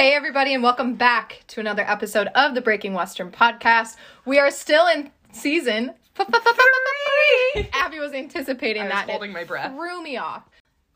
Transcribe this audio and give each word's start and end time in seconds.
Hey, 0.00 0.14
everybody, 0.14 0.54
and 0.54 0.62
welcome 0.62 0.94
back 0.94 1.44
to 1.48 1.60
another 1.60 1.82
episode 1.86 2.28
of 2.28 2.54
the 2.54 2.62
Breaking 2.62 2.94
Western 2.94 3.30
podcast. 3.30 3.96
We 4.24 4.38
are 4.38 4.50
still 4.50 4.86
in 4.86 5.10
season 5.32 5.92
three. 6.14 7.68
Abby 7.74 7.98
was 7.98 8.14
anticipating 8.14 8.80
I 8.80 8.84
was 8.86 8.92
that. 8.94 9.02
and 9.02 9.10
holding 9.10 9.30
my 9.30 9.44
breath. 9.44 9.74
Threw 9.74 10.02
me 10.02 10.16
off. 10.16 10.44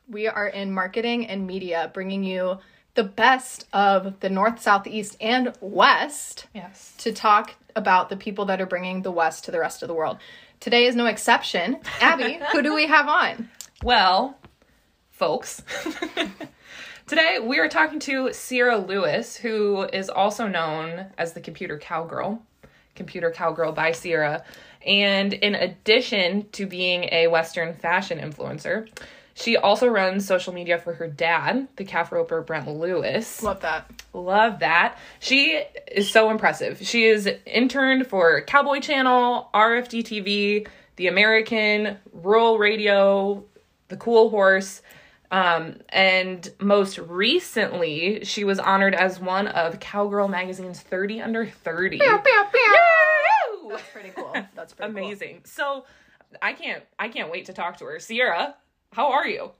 We 0.09 0.27
are 0.27 0.49
in 0.49 0.73
marketing 0.73 1.27
and 1.27 1.47
media, 1.47 1.91
bringing 1.93 2.25
you 2.25 2.61
the 2.95 3.05
best 3.05 3.67
of 3.75 4.21
the 4.21 4.31
North, 4.31 4.63
South, 4.63 4.87
East, 4.87 5.19
and 5.21 5.53
West 5.61 6.47
Yes. 6.55 6.95
to 7.01 7.13
talk 7.13 7.57
about 7.77 8.09
the 8.09 8.17
people 8.17 8.47
that 8.47 8.63
are 8.63 8.67
bringing 8.67 9.03
the 9.03 9.13
West 9.13 9.45
to 9.45 9.51
the 9.51 9.61
rest 9.61 9.83
of 9.83 9.89
the 9.89 9.95
world. 9.95 10.17
Today 10.61 10.87
is 10.87 10.97
no 10.97 11.05
exception. 11.05 11.77
Abby, 12.01 12.39
who 12.53 12.63
do 12.63 12.75
we 12.75 12.87
have 12.87 13.07
on? 13.07 13.51
Well, 13.83 14.39
folks, 15.11 15.63
today 17.07 17.39
we 17.43 17.59
are 17.59 17.69
talking 17.69 18.01
to 18.01 18.33
Sierra 18.33 18.79
Lewis, 18.79 19.37
who 19.37 19.83
is 19.83 20.09
also 20.09 20.47
known 20.47 21.07
as 21.19 21.33
the 21.33 21.41
Computer 21.41 21.79
Cowgirl, 21.79 22.41
Computer 22.95 23.31
Cowgirl 23.31 23.73
by 23.73 23.93
Sierra. 23.93 24.45
And 24.87 25.33
in 25.33 25.55
addition 25.55 26.49
to 26.53 26.67
being 26.67 27.09
a 27.13 27.29
Western 27.29 27.75
fashion 27.75 28.19
influencer, 28.19 28.89
she 29.35 29.57
also 29.57 29.89
runs 29.89 30.27
social 30.27 30.53
media 30.53 30.79
for 30.79 30.95
her 30.95 31.09
dad, 31.09 31.67
the 31.77 31.85
calf 31.85 32.13
roper 32.13 32.41
Brent 32.41 32.69
Lewis. 32.69 33.43
Love 33.43 33.61
that. 33.61 33.91
Love 34.13 34.61
that. 34.61 34.97
She 35.19 35.61
is 35.91 36.11
so 36.11 36.31
impressive. 36.31 36.79
She 36.83 37.05
is 37.05 37.29
interned 37.45 38.07
for 38.07 38.43
Cowboy 38.43 38.79
Channel, 38.79 39.51
RFD 39.53 40.05
TV, 40.05 40.69
The 40.97 41.09
American, 41.09 41.99
Rural 42.13 42.59
Radio, 42.59 43.45
The 43.89 43.97
Cool 43.97 44.31
Horse. 44.31 44.83
Um, 45.31 45.79
and 45.89 46.53
most 46.61 46.99
recently, 46.99 48.25
she 48.25 48.45
was 48.45 48.59
honored 48.59 48.95
as 48.95 49.19
one 49.19 49.49
of 49.49 49.81
Cowgirl 49.81 50.29
Magazine's 50.29 50.81
30 50.81 51.21
Under 51.23 51.47
30. 51.47 51.99
Woo! 51.99 53.71
That's 53.71 53.83
pretty 53.93 54.11
cool. 54.11 54.33
That's 54.55 54.73
pretty 54.75 54.93
cool. 54.93 55.03
Amazing. 55.03 55.41
So 55.45 55.85
I 56.43 56.53
can't 56.53 56.83
I 56.99 57.09
can't 57.09 57.31
wait 57.31 57.47
to 57.47 57.53
talk 57.53 57.79
to 57.79 57.85
her. 57.87 57.99
Sierra, 57.99 58.57
how 58.93 59.11
are 59.13 59.27
you? 59.27 59.51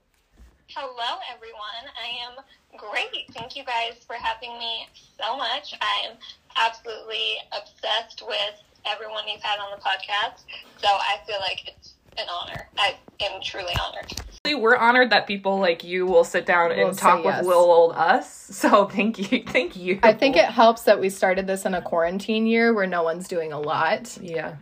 Hello, 0.67 1.19
everyone. 1.33 1.85
I 1.95 2.25
am 2.25 2.43
great. 2.77 3.25
Thank 3.33 3.55
you 3.55 3.63
guys 3.63 4.03
for 4.05 4.15
having 4.15 4.57
me 4.57 4.87
so 5.21 5.37
much. 5.37 5.75
I'm 5.79 6.17
absolutely 6.57 7.37
obsessed 7.55 8.23
with 8.27 8.63
everyone 8.85 9.23
you've 9.31 9.41
had 9.43 9.59
on 9.59 9.71
the 9.71 9.81
podcast. 9.83 10.41
So 10.77 10.87
I 10.87 11.17
feel 11.27 11.37
like 11.39 11.67
it's 11.67 11.93
an 12.17 12.27
honor. 12.31 12.67
I 12.77 12.95
am 13.21 13.41
truly 13.41 13.73
honored. 13.81 14.13
We're 14.53 14.75
honored 14.75 15.09
that 15.09 15.25
people 15.25 15.59
like 15.59 15.83
you 15.83 16.05
will 16.05 16.23
sit 16.23 16.45
down 16.45 16.69
Will 16.69 16.87
and 16.87 16.95
say 16.95 17.01
talk 17.01 17.23
yes. 17.23 17.39
with 17.39 17.47
little 17.47 17.71
old 17.71 17.93
us. 17.95 18.33
So 18.55 18.85
thank 18.85 19.31
you, 19.31 19.43
thank 19.43 19.75
you. 19.75 19.99
I 20.03 20.13
think 20.13 20.35
it 20.35 20.45
helps 20.45 20.83
that 20.83 20.99
we 21.01 21.09
started 21.09 21.47
this 21.47 21.65
in 21.65 21.73
a 21.73 21.81
quarantine 21.81 22.45
year 22.45 22.73
where 22.73 22.85
no 22.85 23.01
one's 23.01 23.27
doing 23.27 23.51
a 23.51 23.59
lot. 23.59 24.15
Yeah. 24.21 24.57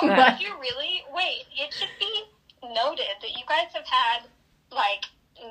Oh, 0.00 0.06
Right. 0.08 0.38
did 0.38 0.46
you 0.46 0.54
really? 0.60 1.02
Wait, 1.12 1.42
it 1.58 1.74
should 1.74 1.88
be 1.98 2.22
noted 2.62 3.06
that 3.20 3.30
you 3.30 3.42
guys 3.48 3.66
have 3.74 3.84
had, 3.86 4.22
like, 4.70 5.06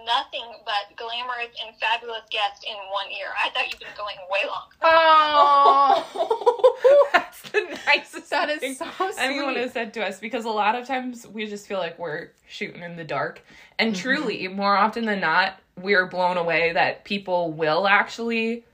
nothing 0.06 0.44
but 0.66 0.96
glamorous 0.98 1.56
and 1.66 1.76
fabulous 1.80 2.22
guests 2.30 2.64
in 2.68 2.76
one 2.92 3.10
year. 3.12 3.28
I 3.44 3.50
thought 3.50 3.70
you've 3.70 3.80
been 3.80 3.88
going 3.98 4.16
way 4.32 4.48
long. 4.48 4.68
Oh, 4.84 7.08
That's 7.14 7.42
the 7.52 7.80
nicest 7.86 8.30
that 8.30 8.60
thing 8.60 8.72
is 8.72 8.78
so 8.80 8.86
anyone 9.18 9.54
sweet. 9.54 9.62
has 9.64 9.74
said 9.74 9.94
to 9.96 10.06
us 10.06 10.20
because 10.20 10.46
a 10.46 10.50
lot 10.50 10.76
of 10.76 10.88
times 10.88 11.28
we 11.28 11.46
just 11.48 11.68
feel 11.68 11.80
like 11.80 11.98
we're 12.00 12.30
shooting 12.48 12.82
in 12.84 12.96
the 12.96 13.04
dark. 13.04 13.42
And 13.80 13.94
Mm-hmm. 13.94 14.02
truly, 14.02 14.48
more 14.48 14.76
often 14.76 15.06
than 15.06 15.20
not, 15.20 15.60
we're 15.80 16.08
blown 16.08 16.38
away 16.38 16.74
that 16.74 17.04
people 17.04 17.52
will 17.52 17.88
actually 17.88 18.66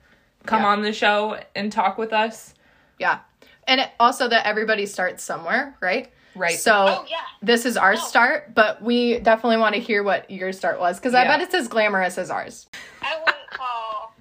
come 0.45 0.61
Yeah. 0.61 0.67
on 0.69 0.81
the 0.81 0.93
show 0.93 1.39
and 1.55 1.71
talk 1.71 1.97
with 1.97 2.13
us. 2.13 2.53
Yeah. 2.99 3.19
And 3.67 3.81
it, 3.81 3.89
also 3.99 4.27
that 4.29 4.45
everybody 4.47 4.85
starts 4.85 5.23
somewhere, 5.23 5.75
right? 5.81 6.09
Right. 6.35 6.57
So 6.59 6.73
Oh, 6.73 7.05
yeah. 7.09 7.17
this 7.41 7.65
is 7.65 7.77
our 7.77 7.93
Oh. 7.93 7.95
start, 7.95 8.53
but 8.55 8.81
we 8.81 9.19
definitely 9.19 9.57
want 9.57 9.75
to 9.75 9.81
hear 9.81 10.03
what 10.03 10.29
your 10.31 10.51
start 10.53 10.79
was 10.79 10.97
because 10.99 11.13
I 11.13 11.25
bet 11.25 11.41
it's 11.41 11.53
as 11.53 11.67
glamorous 11.67 12.17
as 12.17 12.29
ours. 12.31 12.67
I 13.01 13.17
wouldn't 13.19 13.49
call. 13.51 14.13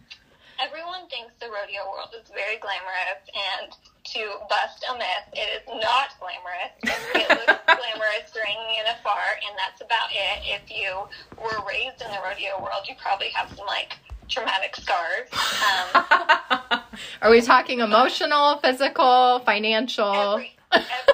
Everyone 0.61 1.09
thinks 1.09 1.33
the 1.41 1.47
rodeo 1.47 1.89
world 1.91 2.11
is 2.15 2.29
very 2.33 2.57
glamorous, 2.59 3.23
and 3.35 3.73
to 4.05 4.35
bust 4.49 4.85
a 4.91 4.95
myth, 4.95 5.27
it 5.33 5.49
is 5.63 5.67
not 5.83 6.11
glamorous. 6.21 6.73
It 7.15 7.29
looks 7.31 7.61
glamorous 7.67 8.31
during 8.33 8.57
NFR, 8.87 9.27
and 9.49 9.57
that's 9.59 9.81
about 9.81 10.11
it. 10.13 10.43
If 10.45 10.71
you 10.71 11.09
were 11.43 11.65
raised 11.67 12.03
in 12.03 12.11
the 12.11 12.19
rodeo 12.25 12.61
world, 12.61 12.87
you 12.89 12.95
probably 13.03 13.29
have 13.31 13.49
some 13.57 13.67
like 13.67 13.97
traumatic 14.29 14.77
scars. 14.77 15.29
Um, 15.33 16.83
Are 17.23 17.31
we 17.31 17.41
talking 17.41 17.81
emotional, 17.81 18.59
physical, 18.59 19.41
financial? 19.41 20.35
every, 20.35 20.53
every, 20.73 20.81
all 20.81 20.81
of 20.81 21.07
them. 21.07 21.12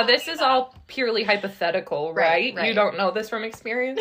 Now, 0.00 0.06
this 0.06 0.28
is 0.28 0.40
all 0.40 0.74
purely 0.86 1.22
hypothetical, 1.24 2.12
Right, 2.14 2.54
right? 2.54 2.54
right. 2.56 2.68
You 2.68 2.74
don't 2.74 2.96
know 2.96 3.10
this 3.10 3.28
from 3.28 3.44
experience? 3.44 4.00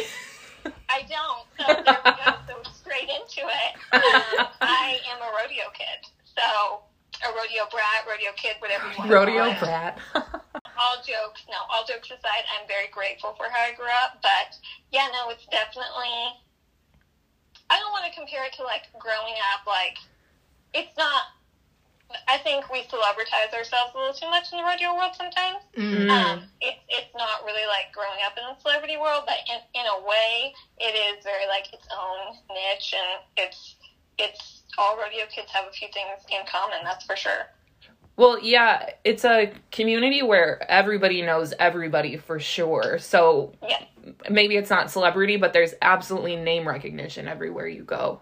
I 0.90 1.02
don't. 1.10 1.46
So 1.58 1.84
there 1.84 2.00
we 2.06 2.12
go. 2.12 2.32
So 2.48 2.72
straight 2.72 3.10
into 3.10 3.42
it. 3.48 3.72
Um, 3.94 4.48
I 4.62 4.98
am 5.12 5.20
a 5.22 5.30
rodeo 5.38 5.70
kid. 5.74 6.00
So 6.24 6.82
a 7.24 7.30
rodeo 7.36 7.66
brat, 7.72 8.06
rodeo 8.08 8.32
kid, 8.38 8.56
whatever 8.60 8.86
you 8.88 8.98
want 8.98 9.10
to 9.10 9.16
Rodeo 9.16 9.44
call 9.44 9.52
it. 9.54 9.60
brat. 9.60 10.00
all 10.80 10.98
jokes 11.06 11.44
no 11.48 11.58
all 11.70 11.86
jokes 11.86 12.10
aside 12.10 12.42
i'm 12.58 12.66
very 12.68 12.88
grateful 12.92 13.36
for 13.38 13.46
how 13.54 13.62
i 13.62 13.76
grew 13.76 13.86
up 14.02 14.18
but 14.24 14.56
yeah 14.90 15.06
no 15.14 15.30
it's 15.30 15.46
definitely 15.52 16.10
i 17.70 17.78
don't 17.78 17.92
want 17.92 18.02
to 18.08 18.14
compare 18.18 18.44
it 18.46 18.54
to 18.54 18.64
like 18.64 18.90
growing 18.98 19.36
up 19.54 19.68
like 19.68 19.98
it's 20.74 20.96
not 20.98 21.24
i 22.28 22.38
think 22.40 22.70
we 22.72 22.82
celebritize 22.84 23.54
ourselves 23.54 23.92
a 23.96 23.98
little 23.98 24.14
too 24.14 24.30
much 24.30 24.52
in 24.52 24.58
the 24.58 24.64
rodeo 24.64 24.96
world 24.96 25.12
sometimes 25.16 25.58
Mm. 25.78 26.10
um, 26.12 26.44
it's 26.62 26.80
it's 26.90 27.14
not 27.16 27.44
really 27.46 27.66
like 27.68 27.92
growing 27.94 28.20
up 28.26 28.38
in 28.38 28.44
the 28.44 28.60
celebrity 28.62 28.98
world 28.98 29.24
but 29.26 29.38
in, 29.50 29.60
in 29.80 29.86
a 29.88 30.08
way 30.08 30.54
it 30.80 30.94
is 30.96 31.24
very 31.24 31.48
like 31.48 31.72
its 31.74 31.88
own 31.92 32.36
niche 32.50 32.94
and 32.94 33.22
it's 33.38 33.76
it's 34.18 34.64
all 34.78 34.98
rodeo 34.98 35.26
kids 35.30 35.50
have 35.52 35.66
a 35.68 35.72
few 35.72 35.88
things 35.94 36.22
in 36.30 36.46
common 36.48 36.80
that's 36.84 37.06
for 37.06 37.16
sure 37.16 37.48
Well, 38.18 38.38
yeah, 38.44 38.90
it's 39.04 39.26
a 39.26 39.52
community 39.72 40.22
where 40.22 40.62
everybody 40.70 41.22
knows 41.22 41.54
everybody 41.58 42.18
for 42.18 42.40
sure. 42.40 43.00
So 43.00 43.54
yeah 43.68 43.84
maybe 44.30 44.58
it's 44.58 44.70
not 44.70 44.92
celebrity, 44.92 45.38
but 45.38 45.54
there's 45.54 45.74
absolutely 45.82 46.36
name 46.36 46.68
recognition 46.68 47.28
everywhere 47.28 47.68
you 47.68 47.84
go. 47.84 48.20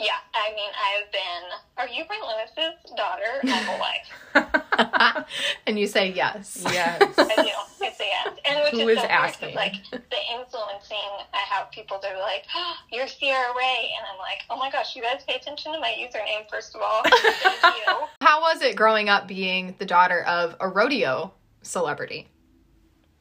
Yeah, 0.00 0.16
I 0.34 0.54
mean, 0.54 0.70
I've 0.80 1.12
been. 1.12 1.42
Are 1.76 1.86
you 1.88 2.04
Brent 2.06 2.22
Lewis's 2.24 2.90
daughter? 2.96 3.22
My 3.42 3.50
whole 3.68 3.78
life. 3.78 5.26
and 5.66 5.78
you 5.78 5.86
say 5.86 6.10
yes. 6.10 6.62
Yes. 6.72 7.02
I 7.18 7.34
do. 7.36 7.84
It's 7.84 8.00
a 8.00 8.04
yes. 8.04 8.38
And 8.48 8.60
which 8.64 8.72
Who 8.72 8.88
is 8.88 8.96
is 8.96 9.02
so 9.02 9.08
weird, 9.08 9.10
'cause, 9.10 9.10
asking? 9.10 9.54
like 9.54 9.74
the 9.90 10.20
influencing. 10.32 11.10
I 11.34 11.38
have 11.50 11.70
people 11.70 11.98
that 12.02 12.12
are 12.14 12.18
like, 12.20 12.44
oh, 12.54 12.74
"You're 12.90 13.08
Sierra 13.08 13.52
Ray," 13.56 13.92
and 13.96 14.06
I'm 14.10 14.18
like, 14.18 14.40
"Oh 14.48 14.56
my 14.56 14.70
gosh, 14.70 14.96
you 14.96 15.02
guys 15.02 15.22
pay 15.28 15.34
attention 15.34 15.72
to 15.74 15.80
my 15.80 15.92
username 15.98 16.48
first 16.48 16.74
of 16.74 16.80
all." 16.80 17.02
Thank 17.06 17.62
you. 17.86 17.94
How 18.22 18.40
was 18.40 18.62
it 18.62 18.76
growing 18.76 19.08
up 19.10 19.26
being 19.26 19.74
the 19.78 19.86
daughter 19.86 20.22
of 20.24 20.56
a 20.60 20.68
rodeo 20.68 21.32
celebrity? 21.62 22.28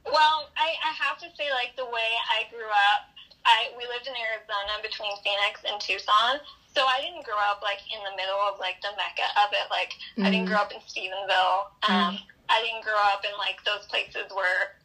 Well, 0.06 0.50
I, 0.58 0.74
I 0.84 0.94
have 1.04 1.18
to 1.20 1.28
say, 1.38 1.52
like 1.52 1.76
the 1.76 1.86
way 1.86 2.10
I 2.38 2.50
grew 2.50 2.66
up, 2.68 3.02
I 3.46 3.68
we 3.78 3.86
lived 3.88 4.08
in 4.08 4.14
Arizona 4.16 4.80
between 4.82 5.12
Phoenix 5.24 5.62
and 5.70 5.80
Tucson, 5.82 6.40
so 6.80 6.88
I 6.88 7.04
didn't 7.04 7.28
grow 7.28 7.36
up 7.52 7.60
like 7.60 7.84
in 7.92 8.00
the 8.08 8.16
middle 8.16 8.40
of 8.48 8.56
like 8.64 8.80
the 8.80 8.96
mecca 8.96 9.28
of 9.44 9.52
it. 9.52 9.68
Like 9.68 9.92
I 10.24 10.32
didn't 10.32 10.48
Mhm. 10.48 10.56
grow 10.56 10.64
up 10.64 10.72
in 10.72 10.80
Stephenville. 10.88 11.68
Um, 11.92 12.16
I 12.48 12.64
didn't 12.64 12.88
grow 12.88 12.96
up 13.12 13.26
in 13.28 13.36
like 13.38 13.60
those 13.68 13.86
places 13.88 14.32
where 14.32 14.80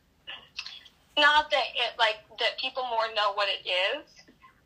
not 1.17 1.51
that 1.55 1.67
it 1.79 1.95
like 1.97 2.19
that 2.41 2.59
people 2.59 2.83
more 2.91 3.07
know 3.15 3.31
what 3.39 3.47
it 3.49 3.63
is. 3.65 4.03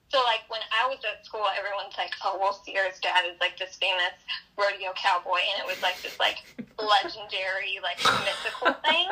So 0.08 0.22
like 0.24 0.48
when 0.48 0.62
I 0.72 0.86
was 0.88 1.04
at 1.04 1.20
school, 1.26 1.44
everyone's 1.52 1.92
like, 1.98 2.14
"Oh, 2.24 2.38
well, 2.40 2.54
Sierra's 2.64 2.98
dad 3.00 3.26
is 3.26 3.38
like 3.40 3.58
this 3.58 3.76
famous 3.76 4.16
rodeo 4.56 4.94
cowboy," 4.96 5.44
and 5.52 5.60
it 5.60 5.66
was 5.68 5.82
like 5.82 6.00
this 6.00 6.18
like 6.18 6.40
legendary 6.80 7.78
like 7.82 8.00
mythical 8.24 8.72
thing. 8.88 9.08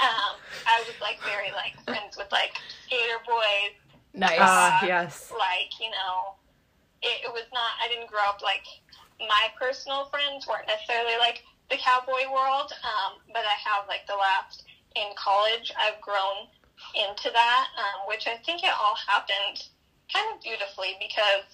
Um, 0.00 0.32
I 0.64 0.80
was 0.88 0.96
like 1.02 1.20
very 1.24 1.52
like 1.52 1.76
friends 1.84 2.16
with 2.16 2.32
like 2.32 2.56
skater 2.86 3.20
boys, 3.26 3.76
Nice. 4.14 4.38
Ah, 4.40 4.86
yes. 4.86 5.30
like 5.30 5.78
you 5.78 5.90
know, 5.90 6.32
it, 7.02 7.26
it 7.26 7.32
was 7.32 7.46
not. 7.52 7.70
I 7.82 7.88
didn't 7.88 8.08
grow 8.10 8.24
up 8.28 8.42
like 8.42 8.64
my 9.20 9.48
personal 9.58 10.06
friends 10.06 10.46
weren't 10.46 10.66
necessarily 10.66 11.16
like 11.18 11.42
the 11.70 11.76
cowboy 11.76 12.26
world, 12.32 12.72
um, 12.84 13.20
but 13.28 13.42
I 13.44 13.56
have 13.68 13.86
like 13.88 14.06
the 14.06 14.16
last 14.16 14.64
in 14.96 15.06
college, 15.16 15.72
I've 15.78 16.00
grown 16.00 16.48
into 16.96 17.30
that, 17.32 17.66
um, 17.78 18.08
which 18.08 18.26
I 18.26 18.36
think 18.44 18.64
it 18.64 18.70
all 18.80 18.96
happened 19.06 19.68
kind 20.12 20.26
of 20.34 20.42
beautifully 20.42 20.96
because 20.98 21.44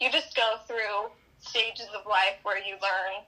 you 0.00 0.10
just 0.10 0.34
go 0.34 0.56
through 0.66 1.10
stages 1.38 1.86
of 1.94 2.04
life 2.08 2.36
where 2.42 2.58
you 2.58 2.74
learn 2.74 3.22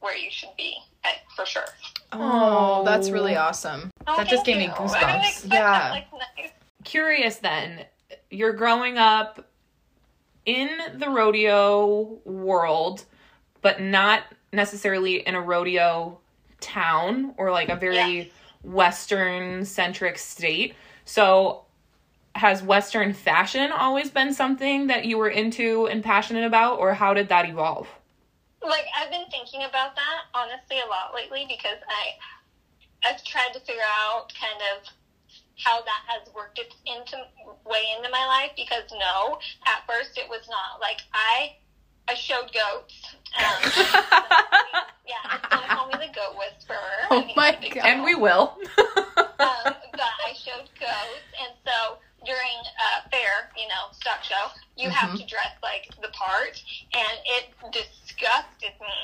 where 0.00 0.16
you 0.16 0.30
should 0.30 0.50
be, 0.56 0.76
eh, 1.04 1.08
for 1.34 1.46
sure. 1.46 1.64
oh, 2.12 2.82
that's 2.84 3.10
really 3.10 3.36
awesome. 3.36 3.90
Oh, 4.06 4.16
That 4.16 4.28
just 4.28 4.44
thank 4.44 4.46
gave 4.46 4.56
me 4.58 4.64
you. 4.64 4.70
I 4.72 5.22
didn't 5.22 5.34
goosebumps. 5.34 5.52
Yeah. 5.52 5.60
that, 5.60 5.90
like, 5.92 6.12
nice. 6.12 6.50
Curious 6.84 7.36
then, 7.36 7.84
you're 8.30 8.52
growing 8.52 8.98
up 8.98 9.48
in 10.46 10.70
the 10.94 11.08
rodeo 11.08 12.18
world, 12.24 13.04
but 13.60 13.80
not 13.80 14.22
necessarily 14.52 15.16
in 15.26 15.34
a 15.34 15.40
rodeo 15.40 16.18
town 16.60 17.34
or 17.36 17.50
like 17.50 17.68
a 17.68 17.76
very 17.76 18.18
Yeah. 18.18 18.24
Western 18.62 19.64
centric 19.64 20.18
state. 20.18 20.74
So, 21.04 21.64
has 22.34 22.62
Western 22.62 23.12
fashion 23.12 23.70
always 23.72 24.10
been 24.10 24.34
something 24.34 24.88
that 24.88 25.04
you 25.06 25.16
were 25.18 25.28
into 25.28 25.86
and 25.86 26.02
passionate 26.04 26.44
about, 26.44 26.78
or 26.78 26.94
how 26.94 27.14
did 27.14 27.28
that 27.28 27.46
evolve? 27.48 27.88
like 28.66 28.86
I've 28.98 29.10
been 29.12 29.26
thinking 29.30 29.62
about 29.62 29.94
that 29.94 30.22
honestly 30.34 30.78
a 30.84 30.88
lot 30.88 31.14
lately 31.14 31.46
because 31.48 31.78
I 31.88 33.08
I've 33.08 33.22
tried 33.22 33.52
to 33.54 33.60
figure 33.60 33.80
out 34.04 34.32
kind 34.40 34.60
of 34.74 34.88
how 35.64 35.80
that 35.82 36.02
has 36.06 36.32
worked 36.34 36.58
its 36.58 36.74
into 36.86 37.16
way 37.64 37.82
into 37.96 38.08
my 38.10 38.24
life 38.26 38.52
because 38.56 38.84
no, 38.92 39.38
at 39.66 39.82
first 39.88 40.18
it 40.18 40.28
was 40.28 40.46
not 40.48 40.80
like 40.80 41.00
I 41.12 41.56
I 42.08 42.14
showed 42.14 42.52
goats. 42.52 42.94
Um, 43.36 43.72
yeah, 45.06 45.38
don't 45.50 45.66
call 45.68 45.86
me 45.88 45.94
the 45.94 46.12
goat 46.14 46.36
whisperer. 46.38 46.76
Oh 47.10 47.18
I 47.18 47.22
think 47.24 47.36
my 47.36 47.48
it's 47.50 47.58
a 47.58 47.60
big 47.62 47.74
God. 47.74 47.84
and 47.86 48.04
we 48.04 48.14
will. 48.14 48.56
um, 48.78 49.74
but 49.92 50.12
I 50.28 50.32
showed 50.34 50.68
goats, 50.78 51.26
and 51.42 51.52
so 51.66 51.98
during 52.24 52.58
a 52.78 53.08
fair, 53.10 53.50
you 53.56 53.66
know, 53.68 53.90
stock 53.92 54.22
show, 54.22 54.50
you 54.76 54.90
have 54.90 55.10
Mm-hmm. 55.10 55.18
to 55.18 55.26
dress 55.26 55.54
like 55.62 55.88
the 56.02 56.08
part, 56.14 56.62
and 56.94 57.18
it 57.26 57.50
disgusted 57.72 58.74
me 58.80 58.96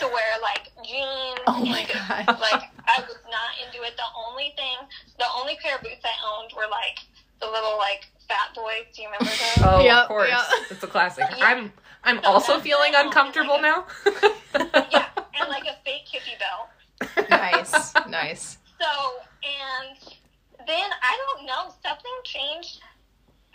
to 0.00 0.06
wear 0.06 0.30
like 0.42 0.70
jeans. 0.84 1.38
Oh 1.46 1.64
my 1.64 1.80
and 1.86 2.26
God. 2.26 2.40
Like 2.40 2.62
I 2.86 3.00
was 3.06 3.18
not 3.30 3.54
into 3.64 3.82
it. 3.86 3.94
The 3.96 4.10
only 4.26 4.52
thing, 4.56 4.76
the 5.18 5.26
only 5.38 5.56
pair 5.62 5.76
of 5.76 5.82
boots 5.82 6.02
I 6.04 6.14
owned 6.26 6.50
were 6.56 6.66
like 6.70 6.98
the 7.40 7.46
little 7.62 7.78
like 7.78 8.06
fat 8.28 8.54
boys. 8.54 8.84
Do 8.94 9.02
you 9.02 9.08
remember 9.08 9.30
those? 9.30 9.64
Oh, 9.64 9.80
Yep, 9.84 10.02
of 10.02 10.08
course. 10.08 10.28
yep. 10.30 10.40
It's 10.70 10.82
a 10.82 10.86
classic. 10.86 11.24
Yeah. 11.36 11.44
I'm 11.44 11.72
I'm 12.04 12.22
So 12.22 12.28
also 12.28 12.52
that's 12.52 12.64
feeling 12.64 12.92
my- 12.92 13.00
uncomfortable 13.02 13.60
now. 13.60 13.86
yeah, 14.54 15.06
and 15.38 15.48
like 15.48 15.64
a 15.66 15.76
fake 15.84 16.06
hippie 16.06 16.38
belt. 16.38 17.28
nice, 17.30 17.92
nice. 18.08 18.58
So, 18.80 18.86
and 19.42 19.98
then 20.66 20.90
I 21.02 21.18
don't 21.36 21.46
know, 21.46 21.74
something 21.84 22.16
changed. 22.24 22.80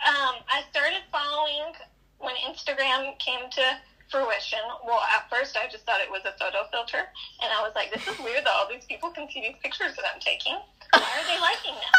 Um, 0.06 0.36
I 0.48 0.62
started 0.70 1.00
following 1.10 1.72
when 2.18 2.34
Instagram 2.48 3.18
came 3.18 3.48
to 3.52 3.62
fruition. 4.10 4.58
Well, 4.86 5.00
at 5.16 5.30
first 5.30 5.56
I 5.56 5.66
just 5.70 5.84
thought 5.86 6.00
it 6.00 6.10
was 6.10 6.20
a 6.26 6.36
photo 6.38 6.64
filter, 6.70 6.98
and 7.42 7.50
I 7.52 7.62
was 7.62 7.72
like, 7.74 7.92
this 7.92 8.06
is 8.06 8.18
weird 8.20 8.44
that 8.44 8.52
all 8.52 8.68
these 8.68 8.84
people 8.84 9.10
can 9.10 9.28
see 9.30 9.40
these 9.40 9.56
pictures 9.62 9.96
that 9.96 10.04
I'm 10.12 10.20
taking. 10.20 10.54
Why 10.92 11.00
are 11.00 11.26
they 11.26 11.40
liking 11.40 11.74
them? 11.74 11.94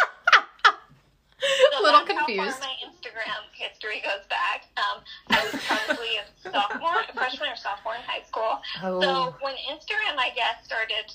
So 1.72 1.80
a 1.80 1.84
little 1.84 2.06
that's 2.06 2.18
confused. 2.18 2.42
How 2.42 2.60
far 2.60 2.70
my 2.70 2.76
Instagram 2.88 3.42
history 3.54 4.02
goes 4.04 4.26
back. 4.30 4.66
Um, 4.78 5.02
I 5.30 5.44
was 5.44 5.62
probably 5.66 6.18
a 6.18 6.26
sophomore, 6.52 7.02
a 7.10 7.14
freshman 7.14 7.50
or 7.50 7.56
sophomore 7.56 7.96
in 7.96 8.02
high 8.02 8.24
school. 8.28 8.60
Oh. 8.84 9.02
So 9.02 9.36
when 9.42 9.54
Instagram, 9.72 10.18
I 10.18 10.30
guess, 10.36 10.64
started 10.66 11.12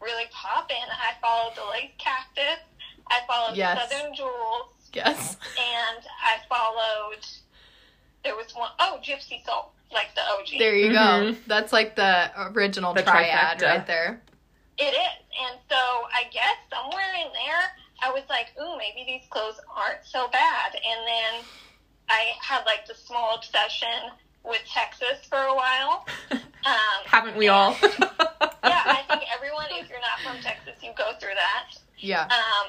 really 0.00 0.24
popping, 0.32 0.76
I 0.90 1.12
followed 1.20 1.54
the 1.56 1.64
Lace 1.70 1.92
Cactus, 1.98 2.62
I 3.08 3.20
followed 3.26 3.56
Yes. 3.56 3.90
Southern 3.90 4.14
Jewels, 4.14 4.72
Yes. 4.92 5.36
and 5.58 6.04
I 6.22 6.38
followed. 6.48 7.24
There 8.24 8.36
was 8.36 8.54
one 8.54 8.70
oh 8.78 8.98
Gypsy 9.02 9.44
Soul, 9.46 9.72
like 9.92 10.14
the 10.14 10.20
OG. 10.20 10.58
There 10.58 10.74
you 10.76 10.90
Mhm. 10.90 11.32
go. 11.34 11.38
That's 11.46 11.72
like 11.72 11.96
the 11.96 12.30
original 12.54 12.92
The 12.92 13.02
triad 13.02 13.58
trifecta. 13.58 13.62
right 13.66 13.86
there. 13.86 14.22
It 14.78 14.92
is. 14.94 15.18
And 15.40 15.58
so 15.70 15.76
I 16.14 16.24
guess 16.32 16.56
somewhere 16.72 17.12
in 17.14 17.32
there, 17.32 17.76
I 18.02 18.10
was 18.10 18.22
like, 18.28 18.48
ooh, 18.60 18.76
maybe 18.76 19.04
these 19.06 19.28
clothes 19.30 19.60
aren't 19.74 20.04
so 20.04 20.28
bad. 20.28 20.74
And 20.74 21.06
then 21.06 21.44
I 22.08 22.32
had 22.40 22.64
like 22.66 22.86
the 22.86 22.94
small 22.94 23.36
obsession 23.36 24.10
with 24.44 24.62
Texas 24.72 25.24
for 25.28 25.38
a 25.38 25.54
while. 25.54 26.06
Um, 26.60 27.00
Haven't 27.06 27.38
we 27.38 27.48
all? 27.48 27.72
yeah, 27.82 28.84
I 28.84 29.00
think 29.08 29.24
everyone, 29.34 29.64
if 29.72 29.88
you're 29.88 30.04
not 30.04 30.20
from 30.20 30.36
Texas, 30.44 30.76
you 30.82 30.92
go 30.92 31.12
through 31.18 31.32
that. 31.32 31.72
Yeah. 31.96 32.28
Um, 32.28 32.68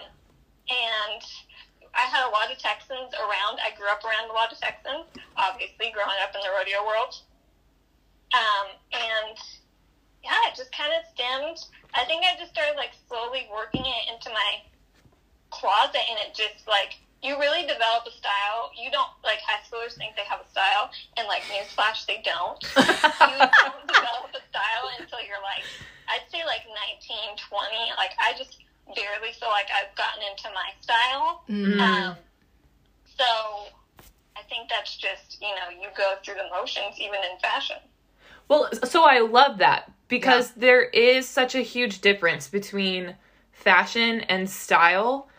and 0.71 1.21
I 1.91 2.07
had 2.07 2.23
a 2.23 2.31
lot 2.31 2.47
of 2.47 2.57
Texans 2.57 3.11
around. 3.19 3.59
I 3.59 3.75
grew 3.75 3.91
up 3.91 3.99
around 4.07 4.31
a 4.31 4.33
lot 4.33 4.47
of 4.47 4.59
Texans, 4.63 5.11
obviously, 5.35 5.91
growing 5.91 6.15
up 6.23 6.31
in 6.31 6.39
the 6.39 6.55
rodeo 6.55 6.87
world. 6.87 7.19
Um, 8.31 8.79
and 8.95 9.35
yeah, 10.23 10.39
it 10.47 10.55
just 10.55 10.71
kind 10.71 10.95
of 10.95 11.03
stemmed. 11.11 11.59
I 11.93 12.07
think 12.07 12.23
I 12.23 12.39
just 12.39 12.55
started 12.55 12.79
like 12.79 12.95
slowly 13.11 13.51
working 13.51 13.83
it 13.83 14.03
into 14.07 14.31
my 14.31 14.63
closet, 15.51 16.01
and 16.09 16.17
it 16.19 16.33
just 16.33 16.67
like 16.67 16.97
you 17.21 17.37
really 17.37 17.61
develop 17.61 18.07
a 18.07 18.13
style. 18.17 18.73
You 18.73 18.89
don't 18.89 19.11
like 19.23 19.39
high 19.45 19.61
schoolers 19.61 19.93
think 19.93 20.15
they 20.15 20.25
have 20.25 20.41
a 20.41 20.49
style, 20.49 20.89
and 21.17 21.27
like 21.27 21.43
newsflash, 21.51 22.05
they 22.07 22.23
don't. 22.25 22.57
you 22.75 23.37
don't 23.37 23.85
develop 23.87 24.33
a 24.33 24.43
style 24.49 24.85
until 24.97 25.21
you're 25.21 25.43
like, 25.45 25.63
I'd 26.09 26.25
say 26.31 26.41
like 26.45 26.65
19, 26.65 27.37
20. 27.37 27.93
Like 27.97 28.17
I 28.17 28.33
just 28.37 28.57
barely 28.95 29.33
feel 29.39 29.49
like 29.49 29.69
I've 29.69 29.95
gotten 29.95 30.23
into 30.25 30.49
my 30.53 30.69
style. 30.81 31.43
Mm. 31.47 31.79
Um, 31.79 32.15
so 33.17 33.25
I 34.35 34.41
think 34.49 34.69
that's 34.69 34.97
just, 34.97 35.41
you 35.41 35.49
know, 35.49 35.69
you 35.69 35.87
go 35.95 36.15
through 36.23 36.35
the 36.35 36.49
motions 36.49 36.99
even 36.99 37.19
in 37.31 37.39
fashion. 37.39 37.77
Well, 38.47 38.69
so 38.83 39.03
I 39.05 39.19
love 39.19 39.59
that 39.59 39.91
because 40.07 40.51
there 40.51 40.83
is 40.83 41.27
such 41.27 41.55
a 41.55 41.61
huge 41.61 42.01
difference 42.01 42.47
between 42.49 43.15
fashion 43.51 44.21
and 44.21 44.49
style. 44.49 45.29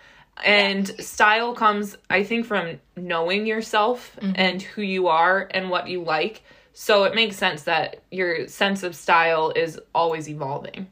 And 0.45 0.89
style 1.01 1.55
comes, 1.55 1.97
I 2.11 2.25
think, 2.25 2.47
from 2.47 2.81
knowing 2.97 3.47
yourself 3.47 4.17
and 4.35 4.63
who 4.63 4.83
you 4.83 5.09
are 5.09 5.49
and 5.53 5.71
what 5.71 5.89
you 5.89 6.03
like. 6.03 6.43
So 6.73 7.05
it 7.05 7.15
makes 7.15 7.37
sense 7.37 7.65
that 7.65 8.03
your 8.11 8.49
sense 8.49 8.83
of 8.83 8.97
style 8.97 9.53
is 9.55 9.79
always 9.95 10.29
evolving. 10.29 10.91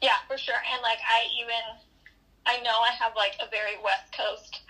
Yeah, 0.00 0.16
for 0.28 0.38
sure. 0.38 0.62
And 0.72 0.80
like 0.82 0.98
I 1.06 1.26
even, 1.42 1.64
I 2.46 2.62
know 2.62 2.78
I 2.80 2.92
have 2.92 3.12
like 3.16 3.36
a 3.44 3.50
very 3.50 3.76
West 3.84 4.16
Coast 4.16 4.62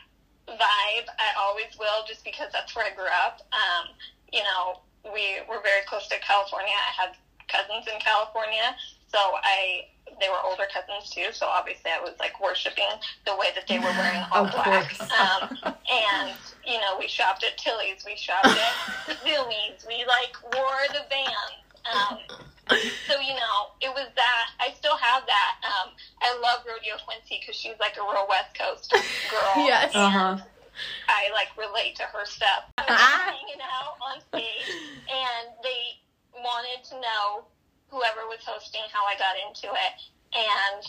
vibe. 0.49 1.07
I 1.19 1.31
always 1.39 1.79
will 1.79 2.05
just 2.09 2.25
because 2.25 2.51
that's 2.53 2.75
where 2.75 2.87
I 2.87 2.95
grew 2.95 3.13
up. 3.25 3.43
Um, 3.53 3.95
you 4.33 4.43
know, 4.43 4.81
we 5.05 5.39
were 5.49 5.63
very 5.63 5.85
close 5.87 6.09
to 6.09 6.19
California. 6.21 6.73
I 6.75 7.03
had 7.03 7.17
cousins 7.49 7.87
in 7.93 8.01
California. 8.01 8.75
So 9.07 9.19
I, 9.19 9.87
they 10.21 10.29
were 10.29 10.41
older 10.45 10.65
cousins 10.73 11.11
too. 11.11 11.33
So 11.33 11.47
obviously 11.47 11.91
I 11.91 12.01
was 12.01 12.15
like 12.19 12.41
worshiping 12.41 12.91
the 13.27 13.37
way 13.37 13.49
that 13.55 13.67
they 13.67 13.79
were 13.79 13.93
wearing 13.95 14.25
all 14.33 14.47
Of 14.47 14.53
black. 14.53 14.97
Um, 15.01 15.57
and, 15.63 16.33
you 16.67 16.79
know, 16.81 16.97
we 16.99 17.07
shopped 17.09 17.45
at 17.45 17.59
Tilly's, 17.59 18.05
we 18.05 18.17
shopped 18.17 18.47
at 18.47 18.75
Zumiez, 19.25 19.87
we 19.87 20.05
like 20.07 20.35
wore 20.55 20.87
the 20.89 21.05
Vans. 21.09 21.61
Um, 21.87 22.19
so 23.07 23.19
you 23.19 23.35
know, 23.35 23.75
it 23.81 23.91
was 23.91 24.09
that. 24.15 24.47
I 24.61 24.73
still 24.79 24.97
have 24.97 25.25
that. 25.27 25.53
Um, 25.65 25.91
I 26.23 26.39
love 26.41 26.65
Rodeo 26.67 27.03
Quincy 27.05 27.41
because 27.41 27.57
she's 27.57 27.79
like 27.81 27.97
a 27.97 28.03
real 28.03 28.27
West 28.29 28.55
Coast 28.55 28.93
girl. 29.31 29.67
Yes. 29.67 29.91
Uh-huh. 29.95 30.39
I 31.09 31.31
like 31.33 31.49
relate 31.59 31.97
to 31.97 32.05
her 32.05 32.25
stuff. 32.25 32.71
I 32.79 32.85
was 32.89 33.01
hanging 33.01 33.61
out 33.61 33.97
on 34.01 34.21
stage, 34.29 34.71
and 35.11 35.53
they 35.63 35.99
wanted 36.35 36.85
to 36.91 36.95
know 37.01 37.45
whoever 37.91 38.27
was 38.31 38.41
hosting 38.47 38.83
how 38.93 39.05
I 39.07 39.15
got 39.19 39.37
into 39.49 39.69
it, 39.69 39.95
and 40.35 40.83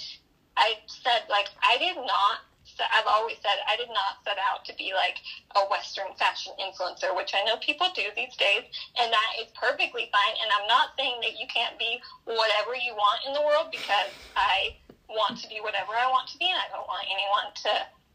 I 0.58 0.76
said 0.88 1.26
like 1.30 1.48
I 1.64 1.78
did 1.78 1.98
not. 1.98 2.46
So 2.64 2.86
I've 2.88 3.10
always 3.10 3.36
said 3.44 3.58
I 3.68 3.76
did 3.76 3.90
not 3.90 4.22
set 4.24 4.38
out 4.40 4.64
to 4.66 4.74
be 4.78 4.94
like 4.96 5.18
a 5.58 5.66
Western 5.68 6.14
fashion 6.18 6.54
influencer, 6.62 7.12
which 7.18 7.34
I 7.36 7.44
know 7.44 7.58
people 7.60 7.90
do 7.94 8.06
these 8.16 8.36
days, 8.38 8.64
and 9.02 9.12
that 9.12 9.32
is 9.42 9.50
perfectly 9.60 10.08
fine. 10.14 10.36
And 10.40 10.50
I'm 10.54 10.68
not 10.70 10.96
saying 10.98 11.20
that 11.26 11.36
you 11.42 11.46
can't 11.52 11.78
be 11.78 12.00
whatever 12.26 12.78
you 12.78 12.94
want 12.96 13.26
in 13.28 13.34
the 13.34 13.42
world 13.44 13.68
because 13.74 14.14
I 14.38 14.78
want 15.10 15.38
to 15.44 15.50
be 15.50 15.60
whatever 15.60 15.92
I 15.98 16.08
want 16.08 16.30
to 16.32 16.38
be, 16.40 16.48
and 16.48 16.58
I 16.62 16.70
don't 16.72 16.88
want 16.88 17.04
anyone 17.12 17.52
to 17.68 17.72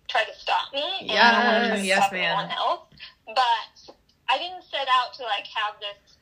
try 0.08 0.24
to 0.24 0.34
stop 0.38 0.72
me. 0.72 0.86
And 1.10 1.20
I 1.20 1.30
don't 1.36 1.46
want 1.46 1.64
to 1.76 1.84
Yes, 1.84 1.98
stop 2.08 2.12
ma'am. 2.12 2.24
anyone 2.24 2.50
else. 2.56 2.86
But 3.26 3.70
I 4.30 4.38
didn't 4.38 4.64
set 4.70 4.88
out 4.88 5.12
to 5.20 5.22
like 5.24 5.46
have 5.52 5.76
this 5.82 6.15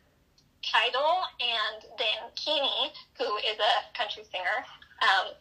title. 0.73 1.23
And 1.41 1.83
then 1.99 2.31
Keene, 2.37 2.91
who 3.19 3.37
is 3.39 3.59
a 3.59 3.99
country 3.99 4.25
singer, 4.33 4.65
um, 5.03 5.33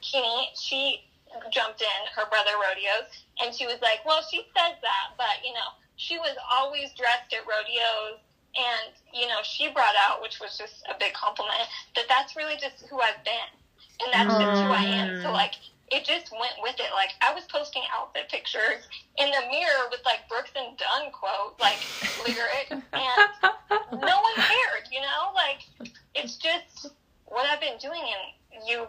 Keene, 0.00 0.48
she 0.58 1.00
jumped 1.52 1.80
in 1.82 2.00
her 2.14 2.26
brother 2.26 2.52
rodeos, 2.56 3.04
and 3.40 3.54
she 3.54 3.66
was 3.66 3.78
like, 3.82 4.04
"Well, 4.04 4.22
she 4.22 4.38
says 4.56 4.76
that, 4.82 5.08
but 5.16 5.44
you 5.44 5.52
know, 5.52 5.68
she 5.96 6.18
was 6.18 6.34
always 6.52 6.92
dressed 6.92 7.32
at 7.32 7.46
rodeos." 7.46 8.18
And 8.56 8.92
you 9.12 9.26
know, 9.26 9.40
she 9.42 9.68
brought 9.68 9.94
out, 9.96 10.20
which 10.22 10.40
was 10.40 10.56
just 10.56 10.82
a 10.88 10.94
big 10.98 11.12
compliment, 11.12 11.68
that 11.96 12.06
that's 12.08 12.36
really 12.36 12.56
just 12.56 12.82
who 12.88 13.00
I've 13.00 13.22
been, 13.24 13.50
and 14.02 14.12
that's 14.12 14.36
just 14.38 14.58
who 14.60 14.70
I 14.72 14.82
am. 14.82 15.14
So 15.22 15.30
Mm. 15.30 15.34
like, 15.34 15.54
it 15.90 16.04
just 16.04 16.30
went 16.32 16.54
with 16.62 16.76
it. 16.78 16.90
Like 16.94 17.10
I 17.20 17.32
was 17.34 17.44
posting 17.44 17.82
outfit 17.96 18.28
pictures 18.30 18.88
in 19.18 19.30
the 19.30 19.42
mirror 19.50 19.88
with 19.90 20.00
like 20.04 20.28
Brooks 20.28 20.50
and 20.56 20.76
Dunn 20.76 21.10
quote, 21.12 21.58
like 21.60 21.78
lyric, 22.26 22.70
and 22.70 22.82
no 23.92 24.20
one 24.20 24.34
cared. 24.36 24.88
You 24.92 25.00
know, 25.00 25.32
like 25.34 25.92
it's 26.14 26.36
just 26.36 26.92
what 27.26 27.46
I've 27.46 27.60
been 27.60 27.78
doing, 27.78 28.02
and 28.52 28.68
you, 28.68 28.86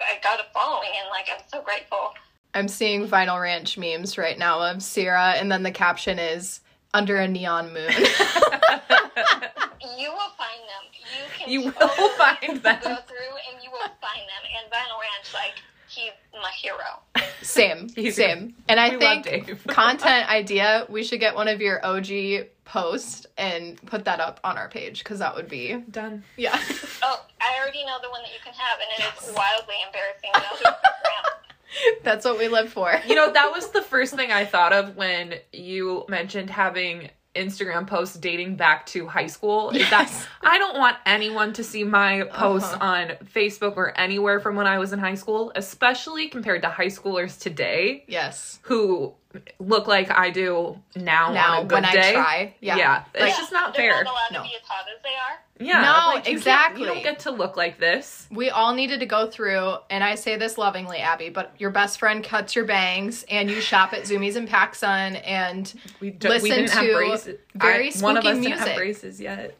I 0.00 0.18
got 0.22 0.40
a 0.40 0.44
following, 0.52 0.90
and 1.00 1.10
like 1.10 1.26
I'm 1.32 1.44
so 1.48 1.62
grateful. 1.62 2.12
I'm 2.54 2.68
seeing 2.68 3.08
Vinyl 3.08 3.40
Ranch 3.40 3.76
memes 3.76 4.16
right 4.16 4.38
now 4.38 4.62
of 4.62 4.82
Sierra, 4.82 5.34
and 5.36 5.50
then 5.50 5.64
the 5.64 5.72
caption 5.72 6.18
is 6.18 6.60
under 6.92 7.16
a 7.16 7.26
neon 7.26 7.72
moon. 7.72 7.90
You 9.98 10.10
will 10.10 10.32
find 10.36 10.62
them. 10.64 10.84
You 10.96 11.24
can 11.36 11.50
You 11.50 11.60
will 11.64 11.72
totally 11.72 12.08
find 12.16 12.62
them. 12.62 12.80
Go 12.82 12.96
through 13.06 13.34
and 13.52 13.62
you 13.62 13.70
will 13.70 13.92
find 14.00 14.24
them. 14.24 14.42
And 14.56 14.70
Vinyl 14.72 14.98
Ranch, 14.98 15.34
like, 15.34 15.60
he's 15.94 16.12
my 16.32 16.50
hero. 16.50 17.24
Same, 17.42 17.88
He's- 17.94 18.16
same. 18.16 18.54
And 18.68 18.80
I 18.80 18.90
we 18.90 18.98
think 18.98 19.66
content 19.68 20.28
idea, 20.30 20.86
we 20.88 21.02
should 21.04 21.20
get 21.20 21.34
one 21.34 21.48
of 21.48 21.60
your 21.60 21.84
OG 21.84 22.46
posts 22.64 23.26
and 23.36 23.76
put 23.86 24.04
that 24.06 24.20
up 24.20 24.40
on 24.42 24.56
our 24.56 24.68
page 24.68 25.00
because 25.04 25.18
that 25.18 25.34
would 25.34 25.48
be 25.48 25.74
Done. 25.90 26.24
yeah. 26.36 26.58
Oh, 27.02 27.24
I 27.40 27.58
already 27.60 27.84
know 27.84 27.98
the 28.02 28.10
one 28.10 28.22
that 28.22 28.32
you 28.32 28.38
can 28.42 28.54
have, 28.54 28.78
and 28.80 29.04
it 29.06 29.22
is 29.22 29.34
wildly 29.34 29.74
embarrassing. 29.86 30.30
Now 30.32 30.40
who's 30.50 30.60
Instagram. 30.66 32.02
That's 32.04 32.24
what 32.24 32.38
we 32.38 32.48
live 32.48 32.72
for. 32.72 32.94
You 33.06 33.14
know, 33.16 33.32
that 33.32 33.52
was 33.52 33.70
the 33.70 33.82
first 33.82 34.14
thing 34.14 34.30
I 34.32 34.44
thought 34.44 34.72
of 34.72 34.96
when 34.96 35.34
you 35.52 36.04
mentioned 36.08 36.48
having 36.50 37.10
Instagram 37.34 37.86
posts 37.86 38.16
dating 38.16 38.56
back 38.56 38.86
to 38.86 39.06
high 39.06 39.26
school. 39.26 39.70
Is 39.70 39.78
Yes. 39.78 39.90
that 39.90 40.28
I 40.42 40.58
don't 40.58 40.78
want 40.78 40.96
anyone 41.06 41.52
to 41.54 41.64
see 41.64 41.84
my 41.84 42.22
posts 42.32 42.72
Uh-huh. 42.72 42.84
on 42.84 43.08
Facebook 43.34 43.76
or 43.76 43.96
anywhere 43.98 44.40
from 44.40 44.56
when 44.56 44.66
I 44.66 44.78
was 44.78 44.92
in 44.92 44.98
high 44.98 45.14
school, 45.16 45.52
especially 45.54 46.28
compared 46.28 46.62
to 46.62 46.68
high 46.68 46.86
schoolers 46.86 47.38
today 47.40 48.04
Yes. 48.08 48.58
who 48.62 49.14
look 49.58 49.86
like 49.86 50.10
I 50.10 50.30
do 50.30 50.78
now, 50.96 51.32
Now 51.32 51.58
on 51.58 51.64
a 51.64 51.68
good 51.68 51.82
when 51.82 51.92
day. 51.92 52.10
I 52.10 52.12
try, 52.12 52.54
yeah. 52.60 52.76
Yeah, 52.76 53.04
it's 53.14 53.36
just 53.38 53.52
not 53.52 53.74
fair. 53.74 54.02
not 54.04 54.12
allowed 54.12 54.32
No. 54.32 54.42
to 54.42 54.48
be 54.48 54.54
as 54.56 54.62
hot 54.66 54.84
as 54.94 55.02
they 55.02 55.08
are. 55.10 55.40
Yeah, 55.66 55.80
No, 55.82 56.14
like, 56.14 56.26
you 56.26 56.32
exactly. 56.36 56.80
You 56.82 56.86
don't 56.88 57.02
get 57.02 57.20
to 57.20 57.30
look 57.30 57.56
like 57.56 57.78
this. 57.78 58.26
We 58.30 58.50
all 58.50 58.74
needed 58.74 59.00
to 59.00 59.06
go 59.06 59.28
through, 59.30 59.76
and 59.90 60.02
I 60.02 60.14
say 60.16 60.36
this 60.36 60.58
lovingly, 60.58 60.98
Abby, 60.98 61.28
but 61.28 61.54
your 61.58 61.70
best 61.70 61.98
friend 61.98 62.24
cuts 62.24 62.56
your 62.56 62.64
bangs, 62.64 63.24
and 63.30 63.48
you 63.50 63.60
shop 63.60 63.92
at 63.92 64.02
Zumiez 64.02 64.36
and 64.36 64.48
PacSun, 64.48 65.20
and 65.24 65.72
We, 66.00 66.10
d- 66.10 66.28
Listen 66.28 66.42
we 66.42 66.50
didn't 66.50 66.70
have 66.70 66.84
to 66.84 66.94
braces. 66.94 67.38
very 67.54 67.92
I- 67.94 67.98
one 68.00 68.16
of 68.16 68.24
us 68.24 68.30
spooky 68.32 68.40
didn't 68.48 68.58
have 68.58 68.66
music. 68.68 68.76
braces 68.76 69.20
yet. 69.20 69.56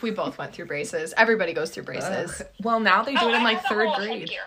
we 0.00 0.10
both 0.10 0.38
went 0.38 0.54
through 0.54 0.64
braces. 0.64 1.12
Everybody 1.16 1.52
goes 1.52 1.70
through 1.70 1.82
braces. 1.84 2.40
Ugh. 2.40 2.46
Well, 2.62 2.80
now 2.80 3.02
they 3.02 3.12
do 3.12 3.18
oh, 3.22 3.28
it 3.28 3.34
in 3.34 3.36
oh, 3.36 3.40
I 3.40 3.44
like 3.44 3.62
third 3.64 3.88
grade. 3.96 4.20
headgear. 4.20 4.40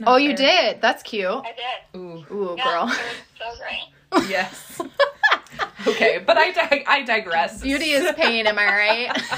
It's 0.00 0.06
not 0.06 0.14
Oh, 0.14 0.16
you 0.16 0.34
fair. 0.34 0.72
did? 0.72 0.80
That's 0.80 1.02
cute. 1.02 1.26
I 1.28 1.52
did. 1.52 2.00
Ooh, 2.00 2.24
Ooh, 2.32 2.54
Yeah, 2.56 2.64
girl. 2.64 2.84
it 2.84 2.88
was 2.88 2.98
so 3.38 4.18
great. 4.22 4.30
yes. 4.30 4.80
okay, 5.86 6.22
but 6.24 6.38
I 6.38 6.52
dig- 6.52 6.84
I 6.88 7.02
digress. 7.02 7.60
Beauty 7.60 7.90
is 7.90 8.10
pain, 8.16 8.46
am 8.46 8.58
I 8.58 8.64
right? 8.64 9.22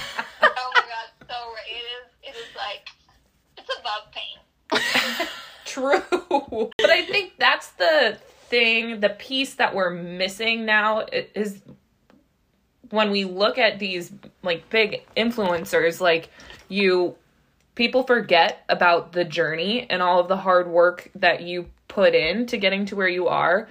Oh 0.45 0.73
my 0.75 0.83
god, 0.83 1.29
so 1.29 1.35
right. 1.53 1.67
It 1.69 2.31
is. 2.31 2.35
It 2.35 2.37
is 2.39 2.57
like 2.57 2.89
it's 3.59 3.71
above 3.81 4.13
pain. 4.13 5.27
True. 5.65 6.71
But 6.79 6.91
I 6.91 7.05
think 7.07 7.33
that's 7.39 7.71
the 7.71 8.19
thing, 8.49 9.01
the 9.01 9.09
piece 9.11 9.55
that 9.55 9.75
we're 9.75 9.91
missing 9.91 10.65
now 10.65 11.07
is 11.35 11.61
when 12.91 13.11
we 13.11 13.25
look 13.25 13.59
at 13.59 13.79
these 13.79 14.13
like 14.43 14.69
big 14.71 15.05
influencers 15.17 16.01
like 16.01 16.29
you 16.69 17.17
people 17.75 18.03
forget 18.03 18.65
about 18.69 19.13
the 19.13 19.25
journey 19.25 19.87
and 19.89 20.03
all 20.03 20.21
of 20.21 20.29
the 20.29 20.37
hard 20.37 20.69
work 20.69 21.11
that 21.15 21.43
you 21.43 21.67
put 21.89 22.15
in 22.15 22.47
to 22.47 22.59
getting 22.59 22.87
to 22.87 22.97
where 22.97 23.09
you 23.09 23.29
are. 23.29 23.69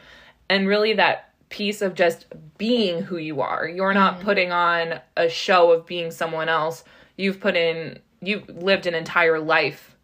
And 0.50 0.68
really 0.68 0.94
that 0.94 1.30
piece 1.50 1.82
of 1.82 1.96
just 1.96 2.26
being 2.58 3.04
who 3.04 3.18
you 3.18 3.42
are. 3.42 3.68
You're 3.68 3.94
not 3.94 4.16
mm-hmm. 4.16 4.26
putting 4.26 4.52
on 4.52 5.00
a 5.18 5.30
show 5.30 5.72
of 5.72 5.86
being 5.86 6.12
someone 6.12 6.50
else. 6.50 6.84
You've 7.18 7.40
put 7.40 7.56
in 7.56 8.00
you've 8.22 8.48
lived 8.50 8.86
an 8.86 8.94
entire 8.94 9.40
life 9.40 9.96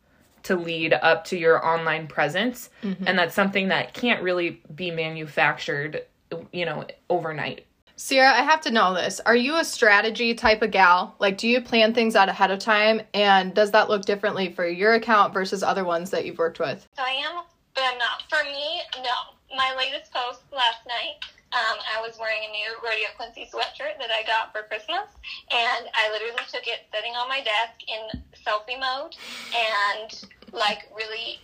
to 0.44 0.56
lead 0.56 0.94
up 0.94 1.25
to 1.25 1.38
your 1.38 1.66
online 1.66 2.08
presence. 2.08 2.70
Mm-hmm. 2.82 3.04
And 3.06 3.20
that's 3.20 3.36
something 3.36 3.68
that 3.68 3.94
can't 3.94 4.24
really 4.24 4.62
be 4.74 4.92
manufactured 4.92 6.04
you 6.51 6.66
know 6.66 6.86
overnight 7.10 7.66
Sierra, 8.00 8.32
I 8.32 8.44
have 8.44 8.62
to 8.62 8.72
know 8.72 8.94
this. 8.94 9.20
Are 9.25 9.36
you 9.36 9.58
a 9.58 9.66
strategy 9.66 10.36
type 10.36 10.62
of 10.62 10.70
gal? 10.70 11.16
Like, 11.18 11.36
do 11.36 11.48
you 11.48 11.60
plan 11.60 11.96
things 11.96 12.16
out 12.16 12.30
ahead 12.30 12.51
of 12.51 12.60
time? 12.60 13.01
And 13.16 13.56
does 13.56 13.72
that 13.72 13.89
look 13.89 14.06
differently 14.06 14.51
for 14.54 14.68
your 14.68 14.94
account 14.94 15.34
versus 15.34 15.63
other 15.63 15.84
ones 15.84 16.12
that 16.12 16.24
you've 16.24 16.38
worked 16.38 16.60
with? 16.60 16.88
I 17.00 17.10
am, 17.10 17.42
but 17.74 17.84
I'm 17.84 17.98
not. 17.98 18.22
For 18.30 18.44
me, 18.44 18.82
no. 18.98 19.58
My 19.58 19.74
latest 19.75 20.13
post 20.13 20.42
last 20.54 20.86
night, 20.88 21.25
um, 21.54 21.82
I 21.89 22.00
was 22.00 22.20
wearing 22.20 22.42
a 22.48 22.51
new 22.51 22.75
Rodeo 22.86 23.10
Quincy 23.18 23.50
sweatshirt 23.51 23.98
that 23.98 24.12
I 24.12 24.22
got 24.27 24.54
for 24.54 24.62
Christmas, 24.68 25.10
and 25.50 25.89
I 25.96 26.12
literally 26.12 26.46
took 26.51 26.68
it 26.68 26.86
sitting 26.94 27.13
on 27.13 27.27
my 27.27 27.42
desk 27.42 27.82
in 27.88 28.22
selfie 28.46 28.80
mode 28.80 29.16
and 29.58 30.24
like 30.54 30.86
really 30.96 31.39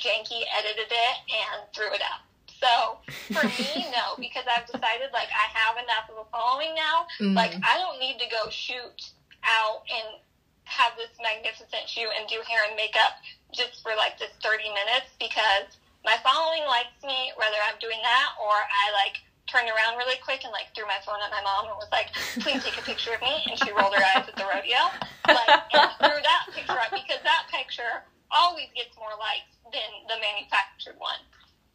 janky 0.00 0.40
edited 0.56 0.88
it 0.88 1.16
and 1.28 1.68
threw 1.74 1.92
it 1.92 2.00
up. 2.00 2.27
So 2.58 2.98
for 3.32 3.46
me, 3.46 3.86
no, 3.96 4.18
because 4.18 4.44
I've 4.50 4.66
decided 4.66 5.14
like 5.14 5.30
I 5.30 5.46
have 5.54 5.78
enough 5.78 6.10
of 6.10 6.26
a 6.26 6.26
following 6.30 6.74
now. 6.74 7.06
Mm. 7.20 7.34
Like 7.34 7.54
I 7.62 7.78
don't 7.78 7.98
need 7.98 8.18
to 8.18 8.28
go 8.30 8.50
shoot 8.50 9.14
out 9.46 9.86
and 9.86 10.18
have 10.64 10.92
this 11.00 11.14
magnificent 11.22 11.88
shoot 11.88 12.10
and 12.18 12.28
do 12.28 12.42
hair 12.44 12.66
and 12.68 12.76
makeup 12.76 13.24
just 13.56 13.80
for 13.80 13.96
like 13.96 14.20
this 14.20 14.34
30 14.44 14.68
minutes 14.68 15.08
because 15.16 15.80
my 16.04 16.20
following 16.20 16.60
likes 16.68 16.92
me 17.00 17.32
whether 17.40 17.56
I'm 17.64 17.80
doing 17.80 17.98
that 18.04 18.36
or 18.36 18.52
I 18.52 18.92
like 18.92 19.16
turned 19.48 19.72
around 19.72 19.96
really 19.96 20.20
quick 20.20 20.44
and 20.44 20.52
like 20.52 20.68
threw 20.76 20.84
my 20.84 21.00
phone 21.08 21.18
at 21.24 21.32
my 21.32 21.40
mom 21.40 21.72
and 21.72 21.76
was 21.80 21.88
like, 21.90 22.12
please 22.44 22.60
take 22.60 22.76
a 22.76 22.84
picture 22.84 23.16
of 23.16 23.22
me. 23.24 23.32
And 23.48 23.56
she 23.56 23.72
rolled 23.72 23.96
her 23.96 24.04
eyes 24.12 24.28
at 24.28 24.36
the 24.36 24.44
rodeo. 24.44 24.92
Like, 25.24 25.48
and 25.72 25.88
threw 25.96 26.20
that 26.20 26.42
picture 26.52 26.76
up 26.76 26.92
because 26.92 27.24
that 27.24 27.48
picture 27.48 28.04
always 28.28 28.68
gets 28.76 28.92
more 29.00 29.16
likes 29.16 29.56
than 29.72 29.88
the 30.04 30.20
manufactured 30.20 31.00
one. 31.00 31.20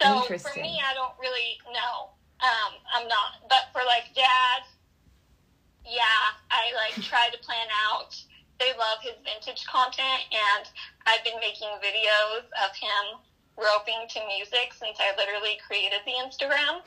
So 0.03 0.22
for 0.38 0.60
me, 0.60 0.81
I 0.83 0.93
don't 0.93 1.15
really 1.19 1.57
know. 1.72 2.12
Um, 2.43 2.75
I'm 2.91 3.07
not. 3.07 3.48
But 3.48 3.72
for 3.72 3.81
like 3.88 4.12
dad, 4.15 4.67
yeah, 5.88 6.36
I 6.51 6.75
like 6.75 7.00
try 7.10 7.29
to 7.31 7.39
plan 7.39 7.67
out. 7.88 8.19
They 8.60 8.72
love 8.77 9.00
his 9.01 9.15
vintage 9.24 9.65
content, 9.65 10.27
and 10.31 10.67
I've 11.07 11.24
been 11.24 11.39
making 11.39 11.72
videos 11.79 12.45
of 12.63 12.75
him 12.75 13.24
roping 13.57 14.07
to 14.10 14.19
music 14.27 14.74
since 14.74 14.98
I 15.00 15.15
literally 15.17 15.57
created 15.65 16.01
the 16.05 16.13
Instagram. 16.19 16.81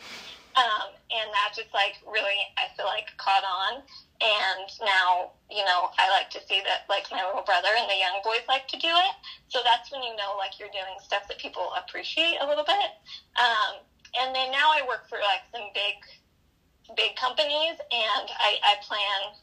Um, 0.57 0.97
and 1.13 1.29
that 1.37 1.53
just 1.55 1.73
like 1.75 2.01
really, 2.09 2.41
I 2.57 2.73
feel 2.77 2.87
like 2.87 3.13
caught 3.19 3.45
on. 3.45 3.85
And 4.25 4.69
now, 4.81 5.37
you 5.53 5.65
know, 5.65 5.93
I 6.01 6.09
like 6.09 6.31
to 6.33 6.41
see 6.49 6.65
that 6.65 6.89
like 6.89 7.05
my 7.13 7.21
little 7.25 7.45
brother 7.45 7.69
and 7.77 7.89
the 7.89 8.01
young 8.01 8.25
boys 8.25 8.41
like 8.49 8.67
to 8.69 8.79
do 8.81 8.89
it. 8.89 9.15
So 9.49 9.61
that's 9.63 9.93
when 9.93 10.03
you 10.03 10.17
know 10.17 10.35
like 10.39 10.59
you're 10.59 10.73
doing 10.73 10.97
stuff 11.05 11.29
that 11.29 11.37
people 11.39 11.69
appreciate 11.77 12.41
a 12.41 12.47
little 12.49 12.65
bit. 12.65 12.91
Um, 13.37 13.85
and 14.17 14.35
then 14.35 14.51
now 14.51 14.73
I 14.73 14.81
work 14.89 15.05
for 15.09 15.19
like 15.21 15.45
some 15.53 15.69
big, 15.77 16.01
big 16.97 17.17
companies, 17.17 17.77
and 17.93 18.27
I, 18.41 18.57
I 18.65 18.75
plan 18.81 19.37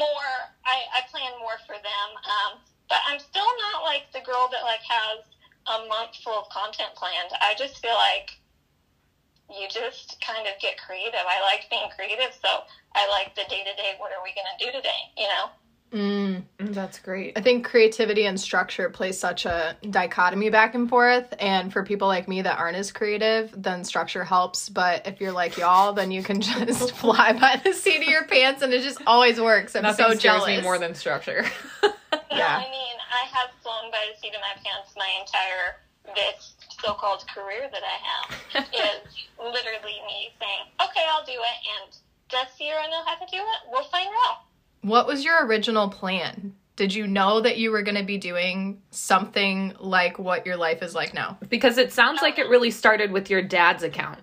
more. 0.00 0.32
I, 0.64 0.88
I 0.96 1.00
plan 1.12 1.32
more 1.38 1.60
for 1.66 1.76
them. 1.76 2.08
Um, 2.24 2.60
but 2.88 2.98
I'm 3.06 3.18
still 3.20 3.52
not 3.70 3.84
like 3.84 4.08
the 4.12 4.24
girl 4.24 4.48
that 4.50 4.64
like 4.64 4.80
has 4.88 5.20
a 5.68 5.86
month 5.86 6.16
full 6.24 6.40
of 6.40 6.48
content 6.48 6.96
planned. 6.96 7.36
I 7.40 7.54
just 7.54 7.78
feel 7.84 7.94
like 7.94 8.39
you 9.50 9.68
just 9.68 10.22
kind 10.26 10.46
of 10.46 10.54
get 10.60 10.78
creative. 10.78 11.20
I 11.26 11.40
like 11.42 11.68
being 11.70 11.90
creative, 11.96 12.32
so 12.34 12.62
I 12.94 13.08
like 13.08 13.34
the 13.34 13.42
day 13.48 13.64
to 13.64 13.74
day. 13.76 13.94
What 13.98 14.12
are 14.12 14.22
we 14.22 14.30
gonna 14.34 14.56
do 14.58 14.66
today? 14.76 15.10
You 15.16 15.28
know. 15.28 15.50
Mm. 15.92 16.44
that's 16.58 17.00
great 17.00 17.36
I 17.36 17.40
think 17.40 17.66
creativity 17.66 18.26
and 18.26 18.38
structure 18.38 18.88
play 18.90 19.10
such 19.10 19.44
a 19.44 19.76
dichotomy 19.90 20.48
back 20.48 20.76
and 20.76 20.88
forth. 20.88 21.34
And 21.40 21.72
for 21.72 21.82
people 21.82 22.06
like 22.06 22.28
me 22.28 22.42
that 22.42 22.58
aren't 22.60 22.76
as 22.76 22.92
creative, 22.92 23.52
then 23.60 23.82
structure 23.82 24.22
helps. 24.22 24.68
But 24.68 25.08
if 25.08 25.20
you're 25.20 25.32
like 25.32 25.56
y'all, 25.56 25.92
then 25.92 26.12
you 26.12 26.22
can 26.22 26.40
just 26.40 26.92
fly 26.96 27.32
by 27.32 27.60
the 27.64 27.72
seat 27.72 28.02
of 28.02 28.08
your 28.08 28.24
pants 28.24 28.62
and 28.62 28.72
it 28.72 28.82
just 28.82 29.02
always 29.04 29.40
works. 29.40 29.74
I'm 29.74 29.82
nothing 29.82 30.04
so 30.04 30.10
scares 30.10 30.22
jealous. 30.22 30.46
me 30.46 30.62
more 30.62 30.78
than 30.78 30.94
structure 30.94 31.42
No, 31.82 31.90
Yeah. 32.30 32.58
I 32.58 32.70
mean, 32.70 32.96
I 33.12 33.26
have 33.26 33.50
flown 33.60 33.90
by 33.90 34.06
the 34.14 34.20
seat 34.20 34.32
of 34.34 34.40
my 34.40 34.62
pants 34.62 34.92
my 34.96 35.10
entire 35.20 36.14
this 36.14 36.54
so-called 36.82 37.24
career 37.28 37.68
that 37.70 37.82
I 37.82 37.96
have 38.06 38.64
is 38.74 39.26
literally 39.38 40.00
me 40.06 40.30
saying, 40.40 40.66
"Okay, 40.80 41.04
I'll 41.08 41.24
do 41.24 41.32
it," 41.32 41.82
and 41.82 41.96
does 42.28 42.46
Sierra 42.56 42.88
know 42.88 43.02
how 43.04 43.14
to 43.16 43.26
do 43.30 43.38
it? 43.38 43.70
We'll 43.70 43.84
find 43.84 44.08
out. 44.26 44.42
What 44.82 45.06
was 45.06 45.24
your 45.24 45.44
original 45.46 45.88
plan? 45.88 46.54
Did 46.76 46.94
you 46.94 47.06
know 47.06 47.40
that 47.42 47.58
you 47.58 47.70
were 47.70 47.82
going 47.82 47.96
to 47.96 48.04
be 48.04 48.16
doing 48.16 48.80
something 48.90 49.74
like 49.78 50.18
what 50.18 50.46
your 50.46 50.56
life 50.56 50.82
is 50.82 50.94
like 50.94 51.12
now? 51.12 51.36
because 51.50 51.76
it 51.76 51.92
sounds 51.92 52.22
like 52.22 52.38
it 52.38 52.48
really 52.48 52.70
started 52.70 53.12
with 53.12 53.28
your 53.28 53.42
dad's 53.42 53.82
account 53.82 54.20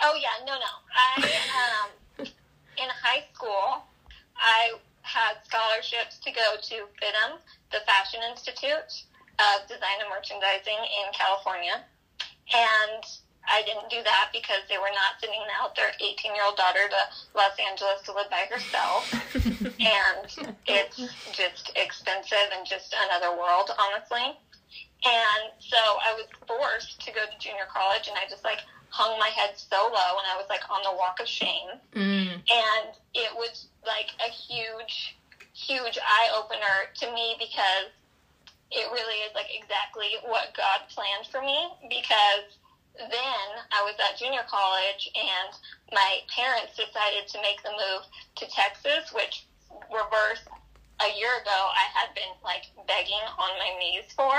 Oh 0.00 0.14
yeah, 0.20 0.44
no, 0.46 0.54
no. 0.54 0.72
I 0.94 1.30
um, 1.58 2.26
in 2.76 2.88
high 3.02 3.24
school, 3.34 3.82
I 4.36 4.72
had 5.02 5.34
scholarships 5.44 6.18
to 6.18 6.30
go 6.30 6.54
to 6.62 6.74
FIDM, 6.74 7.38
the 7.72 7.78
Fashion 7.86 8.20
Institute 8.30 9.02
of 9.38 9.66
Design 9.68 10.02
and 10.02 10.10
Merchandising 10.10 10.78
in 10.78 11.06
California, 11.14 11.84
and 12.54 13.02
I 13.48 13.62
didn't 13.64 13.88
do 13.88 14.02
that 14.04 14.28
because 14.32 14.60
they 14.68 14.76
were 14.76 14.92
not 14.92 15.16
sending 15.20 15.40
out 15.56 15.74
their 15.74 15.92
18 16.00 16.34
year 16.34 16.44
old 16.44 16.56
daughter 16.56 16.84
to 16.90 17.00
Los 17.32 17.56
Angeles 17.56 18.02
to 18.04 18.12
live 18.12 18.28
by 18.28 18.44
herself, 18.50 19.08
and 19.80 20.28
it's 20.66 20.98
just 21.32 21.72
expensive 21.76 22.52
and 22.52 22.66
just 22.66 22.94
another 23.08 23.36
world, 23.36 23.70
honestly. 23.78 24.36
And 25.06 25.42
so 25.62 25.78
I 25.78 26.12
was 26.18 26.26
forced 26.46 27.00
to 27.06 27.12
go 27.12 27.22
to 27.22 27.36
junior 27.38 27.70
college, 27.72 28.08
and 28.08 28.18
I 28.18 28.28
just 28.28 28.44
like 28.44 28.60
hung 28.90 29.18
my 29.18 29.28
head 29.28 29.50
so 29.54 29.76
low 29.76 30.18
and 30.18 30.26
I 30.26 30.36
was 30.36 30.46
like 30.48 30.62
on 30.70 30.80
the 30.82 30.96
walk 30.96 31.20
of 31.20 31.28
shame. 31.28 31.76
Mm. 31.94 32.32
And 32.32 32.88
it 33.14 33.32
was 33.34 33.68
like 33.86 34.10
a 34.20 34.30
huge, 34.30 35.16
huge 35.52 35.98
eye 35.98 36.28
opener 36.36 36.88
to 37.00 37.12
me 37.12 37.36
because 37.38 37.92
it 38.70 38.86
really 38.92 39.24
is 39.24 39.32
like 39.34 39.48
exactly 39.48 40.20
what 40.28 40.52
God 40.56 40.84
planned 40.92 41.26
for 41.32 41.40
me 41.40 41.72
because 41.88 42.58
then 42.98 43.46
I 43.72 43.80
was 43.86 43.94
at 44.02 44.18
junior 44.18 44.44
college 44.50 45.08
and 45.14 45.50
my 45.94 46.20
parents 46.28 46.74
decided 46.74 47.30
to 47.30 47.40
make 47.40 47.62
the 47.62 47.72
move 47.72 48.02
to 48.42 48.44
Texas, 48.50 49.14
which 49.14 49.46
reverse 49.88 50.42
a 50.98 51.10
year 51.14 51.30
ago 51.38 51.58
I 51.70 51.86
had 51.94 52.10
been 52.18 52.34
like 52.42 52.66
begging 52.90 53.22
on 53.38 53.52
my 53.56 53.70
knees 53.78 54.10
for. 54.12 54.34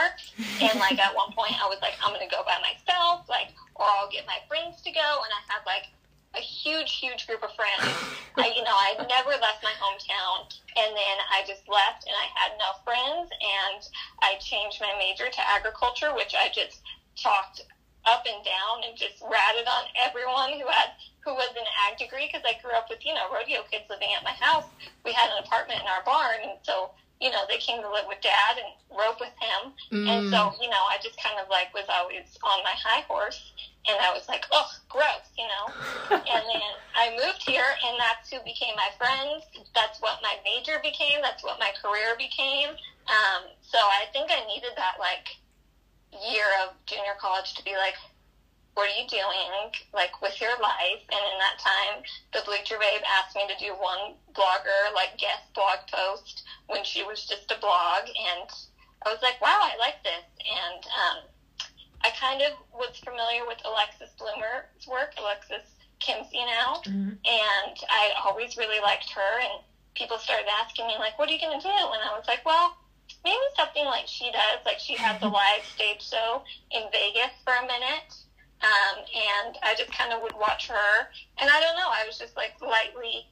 And 0.60 0.76
like 0.78 1.00
at 1.00 1.16
one 1.16 1.32
point 1.32 1.56
I 1.56 1.66
was 1.72 1.80
like, 1.82 1.96
I'm 2.04 2.12
gonna 2.12 2.30
go 2.30 2.44
by 2.44 2.60
myself, 2.60 3.26
like 3.32 3.56
or 3.80 3.88
I'll 3.88 4.12
get 4.12 4.28
my 4.28 4.44
friends 4.52 4.84
to 4.84 4.92
go 4.92 5.08
and 5.24 5.32
I 5.32 5.42
had 5.48 5.64
like 5.66 5.88
a 6.36 6.40
huge, 6.42 7.00
huge 7.00 7.26
group 7.28 7.44
of 7.44 7.52
friends. 7.56 7.90
I 8.38 8.54
you 8.56 8.64
know, 8.64 8.76
I 8.76 8.94
never 9.10 9.32
left 9.32 9.64
my 9.64 9.74
hometown 9.82 10.46
and 10.78 10.96
then 10.96 11.18
I 11.32 11.42
just 11.48 11.68
left 11.68 12.06
and 12.06 12.16
I 12.16 12.28
had 12.38 12.52
no 12.58 12.72
friends 12.86 13.30
and 13.42 13.82
I 14.22 14.36
changed 14.40 14.80
my 14.80 14.94
major 14.98 15.28
to 15.30 15.50
agriculture, 15.50 16.14
which 16.14 16.36
I 16.38 16.50
just 16.54 16.82
talked 17.22 17.62
up 18.08 18.24
and 18.26 18.44
down 18.46 18.84
and 18.88 18.96
just 18.96 19.22
ratted 19.22 19.68
on 19.68 19.84
everyone 20.00 20.54
who 20.54 20.68
had 20.68 20.94
who 21.26 21.34
was 21.36 21.52
an 21.58 21.68
ag 21.86 21.98
degree 21.98 22.30
because 22.32 22.46
I 22.48 22.56
grew 22.64 22.72
up 22.72 22.88
with 22.90 23.04
you 23.06 23.14
know 23.14 23.28
rodeo 23.34 23.62
kids 23.70 23.86
living 23.90 24.10
at 24.16 24.24
my 24.24 24.32
house. 24.40 24.66
We 25.04 25.12
had 25.12 25.30
an 25.36 25.44
apartment 25.44 25.82
in 25.82 25.88
our 25.88 26.02
barn, 26.06 26.40
and 26.42 26.58
so 26.64 26.92
you 27.20 27.30
know 27.30 27.44
they 27.50 27.58
came 27.58 27.82
to 27.84 27.92
live 27.92 28.08
with 28.08 28.22
dad 28.22 28.56
and 28.56 28.72
rope 28.98 29.20
with 29.20 29.36
him, 29.36 29.74
Mm. 29.92 30.08
and 30.08 30.22
so 30.32 30.54
you 30.64 30.70
know 30.70 30.84
I 30.88 30.98
just 31.04 31.22
kind 31.22 31.38
of 31.44 31.50
like 31.50 31.74
was 31.74 31.86
always 31.90 32.38
on 32.42 32.64
my 32.64 32.72
high 32.72 33.02
horse, 33.02 33.52
and 33.90 33.98
I 34.00 34.14
was 34.14 34.28
like, 34.30 34.46
oh, 34.52 34.70
gross, 34.88 35.26
you 35.38 35.48
know. 35.50 35.66
and 36.14 36.44
then 36.46 36.72
I 36.96 37.10
moved 37.18 37.42
here, 37.42 37.66
and 37.86 37.98
that's 37.98 38.30
who 38.30 38.40
became 38.46 38.76
my 38.76 38.90
friends. 38.98 39.46
That's 39.74 40.00
what 40.02 40.22
my 40.22 40.38
major 40.46 40.80
became. 40.84 41.22
That's 41.22 41.44
what 41.44 41.60
my 41.60 41.72
career 41.82 42.14
became. 42.18 42.70
Um, 43.10 43.50
so 43.62 43.78
I 43.78 44.06
think 44.14 44.30
I 44.30 44.46
needed 44.46 44.78
that 44.78 45.02
like 45.02 45.34
year 46.14 46.46
of 46.66 46.74
junior 46.86 47.18
college 47.20 47.54
to 47.56 47.64
be 47.64 47.74
like, 47.74 47.96
what 48.74 48.88
are 48.88 48.96
you 48.96 49.08
doing 49.10 49.74
like 49.94 50.22
with 50.22 50.40
your 50.40 50.56
life? 50.62 51.04
And 51.10 51.24
in 51.34 51.38
that 51.42 51.60
time, 51.60 52.06
the 52.34 52.46
Bleacher 52.46 52.78
Babe 52.80 53.02
asked 53.18 53.36
me 53.36 53.44
to 53.50 53.58
do 53.58 53.74
one 53.74 54.16
blogger 54.34 54.94
like 54.94 55.18
guest 55.18 55.52
blog 55.54 55.80
post 55.92 56.44
when 56.68 56.84
she 56.84 57.04
was 57.04 57.26
just 57.26 57.52
a 57.52 57.60
blog, 57.60 58.06
and 58.08 58.50
I 59.06 59.10
was 59.10 59.22
like, 59.22 59.42
wow, 59.42 59.60
I 59.60 59.76
like 59.80 60.04
this. 60.04 60.24
And 60.46 60.84
um, 60.86 61.18
I 62.04 62.10
kind 62.12 62.42
of 62.42 62.54
was 62.74 62.98
familiar 63.04 63.46
with 63.46 63.58
Alexis 63.66 64.10
Bloomer's 64.18 64.88
work, 64.88 65.14
Alexis 65.18 65.66
Kimsey 66.00 66.46
now, 66.46 66.82
Mhm. 66.86 67.18
and 67.26 67.78
I 67.90 68.14
always 68.24 68.56
really 68.58 68.80
liked 68.80 69.10
her. 69.12 69.40
And 69.40 69.64
people 69.96 70.18
started 70.18 70.48
asking 70.62 70.88
me 70.88 70.96
like, 70.98 71.20
what 71.20 71.30
are 71.30 71.34
you 71.34 71.40
going 71.40 71.60
to 71.60 71.68
do? 71.68 71.70
And 71.74 72.02
I 72.04 72.16
was 72.18 72.26
like, 72.28 72.46
well 72.46 72.76
maybe 73.26 73.42
something 73.58 73.86
like 73.86 74.08
she 74.08 74.32
does. 74.32 74.60
Like 74.66 74.80
she 74.80 74.94
had 74.96 75.20
the 75.20 75.28
live 75.42 75.66
stage 75.66 76.08
show 76.08 76.44
in 76.72 76.84
Vegas 76.92 77.32
for 77.44 77.54
a 77.54 77.62
minute. 77.64 78.14
Um, 78.62 79.00
and 79.16 79.58
I 79.64 79.74
just 79.76 79.92
kind 79.92 80.14
of 80.14 80.22
would 80.22 80.34
watch 80.36 80.68
her. 80.68 81.10
And 81.40 81.50
I 81.50 81.60
don't 81.60 81.76
know, 81.76 81.90
I 81.90 82.06
was 82.06 82.20
just 82.20 82.38
like 82.38 82.54
lightly, 82.62 83.26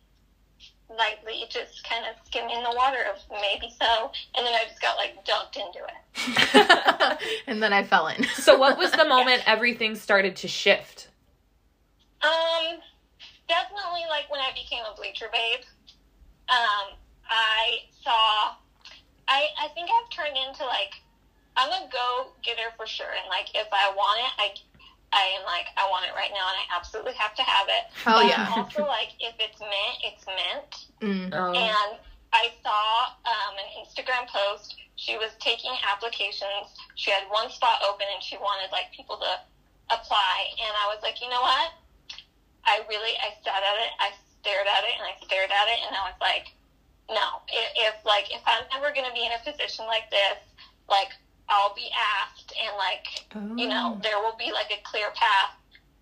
lightly 0.90 1.44
just 1.50 1.84
kind 1.88 2.06
of 2.06 2.16
skimming 2.26 2.64
the 2.64 2.72
water 2.76 3.04
of 3.14 3.22
maybe 3.30 3.70
so. 3.80 4.12
And 4.36 4.46
then 4.46 4.54
I 4.56 4.66
just 4.68 4.82
got 4.82 4.98
like 4.98 5.24
dunked 5.26 5.58
into 5.58 5.80
it. 5.86 6.97
and 7.48 7.62
then 7.62 7.74
I 7.74 7.84
fell 7.84 8.08
in. 8.08 8.24
so, 8.36 8.58
what 8.58 8.78
was 8.78 8.92
the 8.92 9.06
moment 9.10 9.44
everything 9.46 9.96
started 9.96 10.36
to 10.38 10.48
shift? 10.48 11.10
Um, 12.22 12.80
definitely 13.48 14.04
like 14.10 14.30
when 14.32 14.40
I 14.40 14.52
became 14.54 14.84
a 14.92 14.96
bleacher 14.96 15.28
babe. 15.32 15.64
Um, 16.50 16.96
I 17.30 17.84
saw. 18.04 18.56
I 19.28 19.48
I 19.60 19.68
think 19.74 19.90
I've 19.92 20.10
turned 20.10 20.38
into 20.38 20.64
like 20.66 21.02
I'm 21.58 21.70
a 21.70 21.90
go 21.92 22.32
getter 22.44 22.72
for 22.78 22.86
sure, 22.88 23.12
and 23.12 23.28
like 23.30 23.50
if 23.54 23.68
I 23.72 23.92
want 23.96 24.20
it, 24.20 24.32
I 24.38 24.48
I 25.14 25.24
am 25.40 25.44
like 25.46 25.68
I 25.78 25.90
want 25.90 26.06
it 26.06 26.14
right 26.16 26.32
now, 26.32 26.48
and 26.48 26.58
I 26.58 26.76
absolutely 26.76 27.14
have 27.14 27.36
to 27.36 27.44
have 27.44 27.68
it. 27.68 27.92
Hell 28.04 28.20
but 28.20 28.28
yeah. 28.28 28.54
Also 28.56 28.86
like 28.88 29.10
if 29.20 29.36
it's 29.40 29.60
meant, 29.60 29.98
it's 30.04 30.26
meant. 30.26 30.74
Mm. 31.02 31.34
Um, 31.34 31.56
And 31.56 32.00
I 32.34 32.52
saw 32.64 33.14
um, 33.26 33.56
an 33.58 33.70
Instagram 33.84 34.28
post. 34.28 34.76
She 34.98 35.16
was 35.16 35.30
taking 35.40 35.72
applications. 35.86 36.74
She 36.96 37.12
had 37.14 37.24
one 37.30 37.50
spot 37.54 37.82
open, 37.88 38.06
and 38.14 38.22
she 38.22 38.36
wanted 38.38 38.72
like 38.74 38.90
people 38.92 39.18
to 39.18 39.34
apply. 39.94 40.36
And 40.58 40.74
I 40.74 40.90
was 40.90 41.00
like, 41.06 41.22
you 41.22 41.30
know 41.30 41.42
what? 41.42 41.72
I 42.66 42.82
really, 42.90 43.14
I 43.22 43.32
sat 43.46 43.62
at 43.62 43.78
it. 43.78 43.94
I 44.02 44.10
stared 44.42 44.68
at 44.68 44.84
it, 44.84 44.98
and 44.98 45.06
I 45.06 45.14
stared 45.24 45.54
at 45.54 45.68
it, 45.70 45.80
and 45.88 45.96
I 45.96 46.02
was 46.10 46.18
like, 46.20 46.50
no. 47.10 47.46
If, 47.48 47.94
if 47.94 47.96
like, 48.06 48.28
if 48.34 48.42
I'm 48.50 48.66
ever 48.76 48.92
going 48.92 49.06
to 49.08 49.14
be 49.14 49.24
in 49.24 49.32
a 49.32 49.42
position 49.46 49.86
like 49.86 50.10
this, 50.10 50.42
like, 50.90 51.14
I'll 51.48 51.74
be 51.78 51.88
asked, 51.96 52.52
and 52.60 52.76
like, 52.76 53.06
you 53.58 53.70
know, 53.70 53.96
Oh. 53.96 54.02
there 54.04 54.20
will 54.20 54.36
be 54.36 54.52
like 54.52 54.68
a 54.74 54.82
clear 54.84 55.14
path. 55.16 55.56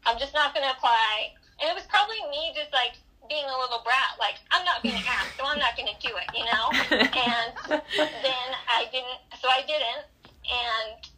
I'm 0.08 0.17
just 0.17 0.34
not 0.34 0.55
going 0.55 0.65
to 0.65 0.71
apply. 0.73 1.36
And 1.62 1.69
it 1.69 1.75
was 1.75 1.84
probably 1.86 2.17
me 2.31 2.51
just 2.55 2.71
like 2.73 2.95
being 3.29 3.45
a 3.45 3.57
little 3.57 3.81
brat, 3.83 4.17
like, 4.19 4.35
I'm 4.51 4.65
not 4.65 4.83
being 4.83 5.03
asked, 5.07 5.38
so 5.38 5.45
I'm 5.45 5.59
not 5.59 5.75
going 5.77 5.89
to 5.89 6.07
do 6.07 6.13
it, 6.15 6.27
you 6.35 6.45
know? 6.45 6.65
And 7.15 7.81
then 8.21 8.47
I 8.67 8.85
didn't, 8.91 9.19
so 9.41 9.47
I 9.49 9.61
didn't. 9.65 10.05
And 10.45 11.09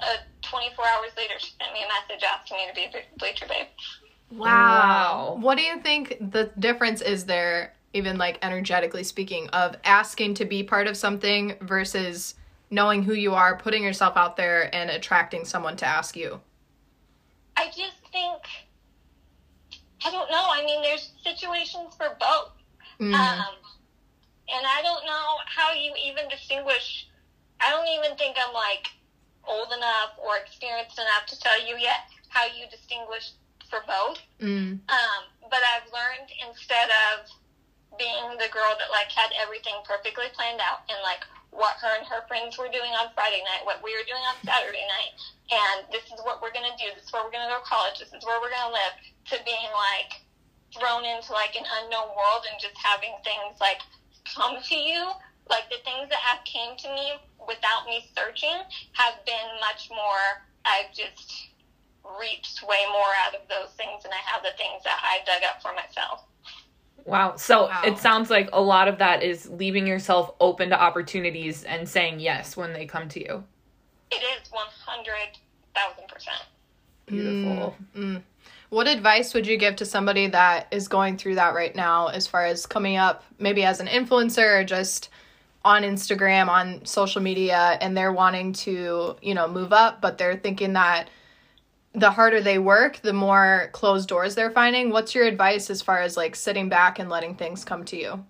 uh, 0.00 0.16
24 0.42 0.84
hours 0.84 1.10
later, 1.16 1.34
she 1.38 1.52
sent 1.60 1.72
me 1.72 1.80
a 1.84 1.88
message 1.88 2.24
asking 2.24 2.56
me 2.58 2.66
to 2.68 2.74
be 2.74 2.98
a 2.98 3.18
Bleacher 3.18 3.46
Babe. 3.46 3.66
Wow. 4.30 4.48
Wow. 4.48 5.36
What 5.40 5.58
do 5.58 5.64
you 5.64 5.80
think 5.80 6.18
the 6.20 6.50
difference 6.58 7.00
is 7.00 7.24
there, 7.24 7.74
even 7.92 8.18
like 8.18 8.38
energetically 8.42 9.04
speaking, 9.04 9.48
of 9.48 9.76
asking 9.84 10.34
to 10.34 10.44
be 10.44 10.62
part 10.62 10.86
of 10.86 10.96
something 10.96 11.56
versus 11.60 12.34
knowing 12.70 13.02
who 13.02 13.14
you 13.14 13.34
are, 13.34 13.56
putting 13.56 13.82
yourself 13.82 14.16
out 14.16 14.36
there, 14.36 14.74
and 14.74 14.90
attracting 14.90 15.44
someone 15.44 15.76
to 15.76 15.86
ask 15.86 16.16
you? 16.16 16.40
I 17.56 17.66
just 17.66 17.98
think, 18.10 18.42
I 20.04 20.10
don't 20.10 20.30
know. 20.30 20.46
I 20.50 20.64
mean, 20.64 20.82
there's 20.82 21.10
situations 21.22 21.94
for 21.96 22.16
both. 22.20 22.52
Mm. 23.00 23.14
Um, 23.14 23.54
and 24.48 24.64
I 24.66 24.82
don't 24.82 25.04
know 25.06 25.26
how 25.46 25.72
you 25.72 25.92
even 26.06 26.28
distinguish. 26.28 27.08
I 27.60 27.70
don't 27.70 27.88
even 27.88 28.16
think 28.16 28.36
I'm 28.38 28.52
like 28.52 28.88
old 29.48 29.72
enough 29.72 30.16
or 30.20 30.36
experienced 30.36 30.98
enough 30.98 31.26
to 31.28 31.40
tell 31.40 31.60
you 31.60 31.76
yet 31.78 32.08
how 32.28 32.44
you 32.44 32.66
distinguish 32.70 33.32
for 33.70 33.80
both. 33.86 34.20
Mm. 34.40 34.80
Um, 34.88 35.22
but 35.50 35.60
I've 35.72 35.88
learned 35.92 36.28
instead 36.48 36.88
of 37.10 37.30
being 37.98 38.36
the 38.38 38.50
girl 38.52 38.74
that 38.76 38.90
like 38.90 39.10
had 39.10 39.30
everything 39.40 39.74
perfectly 39.84 40.26
planned 40.34 40.60
out 40.60 40.82
and 40.90 40.98
like 41.02 41.24
what 41.54 41.78
her 41.78 41.94
and 41.96 42.06
her 42.06 42.26
friends 42.26 42.58
were 42.58 42.68
doing 42.68 42.90
on 42.98 43.14
Friday 43.14 43.40
night, 43.46 43.62
what 43.62 43.78
we 43.80 43.94
were 43.94 44.06
doing 44.06 44.22
on 44.26 44.36
Saturday 44.42 44.84
night, 44.90 45.14
and 45.54 45.86
this 45.94 46.04
is 46.10 46.18
what 46.26 46.42
we're 46.42 46.52
gonna 46.52 46.74
do, 46.76 46.90
this 46.98 47.06
is 47.06 47.12
where 47.14 47.22
we're 47.22 47.34
gonna 47.34 47.48
go 47.48 47.62
to 47.62 47.66
college, 47.66 48.02
this 48.02 48.10
is 48.10 48.26
where 48.26 48.42
we're 48.42 48.52
gonna 48.52 48.74
live, 48.74 48.94
to 49.30 49.38
being 49.46 49.70
like 49.72 50.20
thrown 50.74 51.06
into 51.06 51.30
like 51.30 51.54
an 51.54 51.64
unknown 51.80 52.10
world 52.18 52.42
and 52.50 52.58
just 52.58 52.74
having 52.74 53.14
things 53.22 53.54
like 53.62 53.78
come 54.26 54.58
to 54.58 54.74
you. 54.74 55.14
Like 55.46 55.68
the 55.68 55.78
things 55.84 56.08
that 56.08 56.24
have 56.24 56.42
came 56.48 56.74
to 56.76 56.88
me 56.88 57.14
without 57.46 57.84
me 57.86 58.02
searching 58.16 58.64
have 58.96 59.20
been 59.28 59.48
much 59.60 59.92
more 59.92 60.42
I've 60.64 60.92
just 60.92 61.52
reaped 62.18 62.64
way 62.64 62.84
more 62.88 63.12
out 63.24 63.34
of 63.36 63.44
those 63.48 63.72
things 63.76 64.02
than 64.02 64.12
I 64.12 64.22
have 64.24 64.42
the 64.42 64.56
things 64.56 64.82
that 64.84 65.00
I 65.04 65.20
dug 65.24 65.44
up 65.44 65.60
for 65.60 65.72
myself. 65.76 66.24
Wow. 67.04 67.36
So 67.36 67.66
Wow. 67.66 67.82
it 67.84 67.98
sounds 67.98 68.30
like 68.30 68.48
a 68.52 68.60
lot 68.60 68.88
of 68.88 68.98
that 68.98 69.22
is 69.22 69.48
leaving 69.50 69.86
yourself 69.86 70.34
open 70.40 70.70
to 70.70 70.80
opportunities 70.80 71.64
and 71.64 71.88
saying 71.88 72.20
yes 72.20 72.56
when 72.56 72.72
they 72.72 72.86
come 72.86 73.08
to 73.10 73.20
you. 73.20 73.44
It 74.10 74.22
is 74.22 74.50
one 74.50 74.66
hundred 74.86 75.38
thousand 75.74 76.08
percent. 76.08 76.42
Beautiful. 77.06 77.76
Mm. 77.96 78.22
What 78.70 78.88
advice 78.88 79.34
would 79.34 79.46
you 79.46 79.56
give 79.56 79.76
to 79.76 79.84
somebody 79.84 80.26
that 80.28 80.66
is 80.70 80.88
going 80.88 81.16
through 81.18 81.34
that 81.36 81.54
right 81.54 81.74
now 81.76 82.08
as 82.08 82.26
far 82.26 82.44
as 82.46 82.64
coming 82.66 82.96
up 82.96 83.22
maybe 83.38 83.64
as 83.64 83.80
an 83.80 83.86
influencer 83.86 84.60
or 84.60 84.64
just 84.64 85.10
on 85.64 85.82
Instagram, 85.82 86.48
on 86.48 86.84
social 86.84 87.22
media, 87.22 87.78
and 87.80 87.96
they're 87.96 88.12
wanting 88.12 88.52
to, 88.52 89.16
you 89.22 89.34
know, 89.34 89.48
move 89.48 89.72
up, 89.72 90.00
but 90.00 90.18
they're 90.18 90.36
thinking 90.36 90.74
that 90.74 91.08
the 91.94 92.10
harder 92.10 92.40
they 92.40 92.58
work, 92.58 93.00
the 93.02 93.12
more 93.12 93.70
closed 93.72 94.08
doors 94.08 94.34
they're 94.34 94.50
finding. 94.50 94.90
What's 94.90 95.14
your 95.14 95.26
advice 95.26 95.70
as 95.70 95.80
far 95.80 96.00
as 96.00 96.16
like 96.16 96.34
sitting 96.34 96.68
back 96.68 96.98
and 96.98 97.08
letting 97.08 97.36
things 97.36 97.64
come 97.64 97.84
to 97.86 97.96
you? 97.96 98.24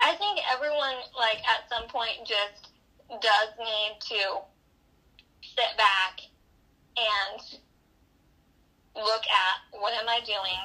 I 0.00 0.14
think 0.14 0.40
everyone, 0.52 0.96
like, 1.16 1.38
at 1.48 1.68
some 1.68 1.88
point 1.88 2.26
just 2.26 2.70
does 3.08 3.48
need 3.58 4.00
to 4.00 4.38
sit 5.42 5.76
back 5.76 6.20
and 6.96 7.60
look 8.96 9.22
at 9.22 9.80
what 9.80 9.92
am 9.94 10.08
I 10.08 10.20
doing 10.26 10.58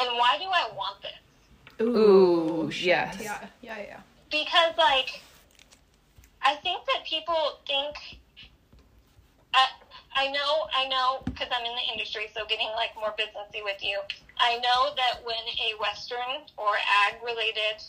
and 0.00 0.18
why 0.18 0.36
do 0.38 0.44
I 0.44 0.70
want 0.76 1.00
this? 1.02 1.86
Ooh, 1.86 2.70
yes. 2.72 3.18
Yeah, 3.20 3.46
yeah, 3.62 3.78
yeah. 3.78 4.00
Because, 4.30 4.76
like, 4.76 5.22
I 6.42 6.54
think 6.56 6.84
that 6.86 7.04
people 7.04 7.60
think. 7.66 8.20
I, 10.16 10.28
know, 10.28 10.66
I 10.74 10.86
know, 10.86 11.20
because 11.26 11.48
I'm 11.52 11.66
in 11.66 11.74
the 11.76 11.92
industry, 11.92 12.28
so 12.34 12.44
getting 12.46 12.68
like 12.76 12.90
more 12.96 13.12
businessy 13.12 13.62
with 13.62 13.82
you. 13.82 14.00
I 14.38 14.56
know 14.56 14.90
that 14.96 15.16
when 15.22 15.44
a 15.60 15.74
Western 15.80 16.42
or 16.56 16.76
ag 17.06 17.14
related 17.24 17.82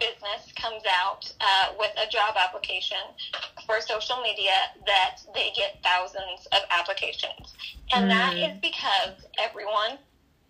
business 0.00 0.52
comes 0.60 0.82
out 0.90 1.24
uh, 1.40 1.66
with 1.78 1.92
a 2.02 2.06
job 2.06 2.36
application 2.36 2.98
for 3.66 3.80
social 3.80 4.20
media, 4.22 4.52
that 4.86 5.14
they 5.34 5.50
get 5.54 5.72
thousands 5.84 6.46
of 6.52 6.60
applications, 6.70 7.54
and 7.92 8.10
that 8.10 8.34
Mm. 8.36 8.50
is 8.50 8.58
because 8.62 9.14
everyone 9.38 9.98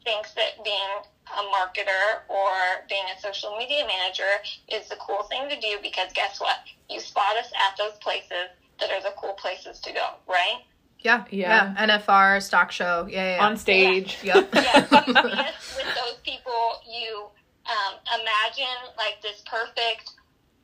thinks 0.04 0.32
that 0.34 0.52
being 0.64 1.02
a 1.38 1.42
marketer 1.52 2.20
or 2.28 2.80
being 2.88 3.04
a 3.14 3.18
social 3.20 3.56
media 3.56 3.84
manager 3.86 4.40
is 4.72 4.88
the 4.88 4.96
cool 4.96 5.22
thing 5.24 5.48
to 5.48 5.56
do 5.56 5.78
because 5.82 6.12
guess 6.12 6.40
what? 6.40 6.56
You 6.88 7.00
spot 7.00 7.36
us 7.36 7.52
at 7.66 7.76
those 7.76 7.96
places 7.98 8.48
that 8.80 8.90
are 8.90 9.02
the 9.02 9.12
cool 9.16 9.34
places 9.34 9.80
to 9.80 9.92
go, 9.92 10.18
right? 10.28 10.58
Yeah, 11.06 11.24
Yeah. 11.30 11.74
yeah. 11.78 11.86
NFR, 11.86 12.42
stock 12.42 12.72
show. 12.72 13.06
Yeah, 13.08 13.22
yeah. 13.22 13.36
yeah. 13.36 13.46
On 13.46 13.56
stage. 13.56 14.18
Yep. 14.24 14.50
Yes, 14.54 14.90
you 14.90 15.14
see 15.14 15.38
us 15.38 15.76
with 15.78 15.94
those 15.94 16.18
people. 16.26 16.62
You 16.82 17.30
um, 17.70 17.94
imagine 18.18 18.78
like 18.98 19.22
this 19.22 19.38
perfect 19.46 20.10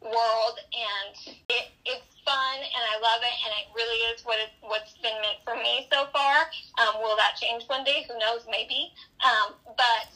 world, 0.03 0.57
and 0.75 1.15
it, 1.49 1.71
it's 1.87 2.11
fun, 2.27 2.57
and 2.59 2.83
I 2.91 2.99
love 2.99 3.23
it, 3.23 3.37
and 3.47 3.53
it 3.63 3.67
really 3.71 4.01
is 4.11 4.27
what 4.27 4.39
it, 4.43 4.51
what's 4.67 4.95
been 4.99 5.15
meant 5.23 5.39
for 5.47 5.55
me 5.55 5.87
so 5.93 6.07
far. 6.13 6.51
Um, 6.83 6.99
will 7.03 7.15
that 7.17 7.39
change 7.39 7.63
one 7.71 7.85
day? 7.85 8.05
Who 8.11 8.19
knows? 8.19 8.43
Maybe. 8.51 8.91
Um, 9.23 9.55
but 9.79 10.11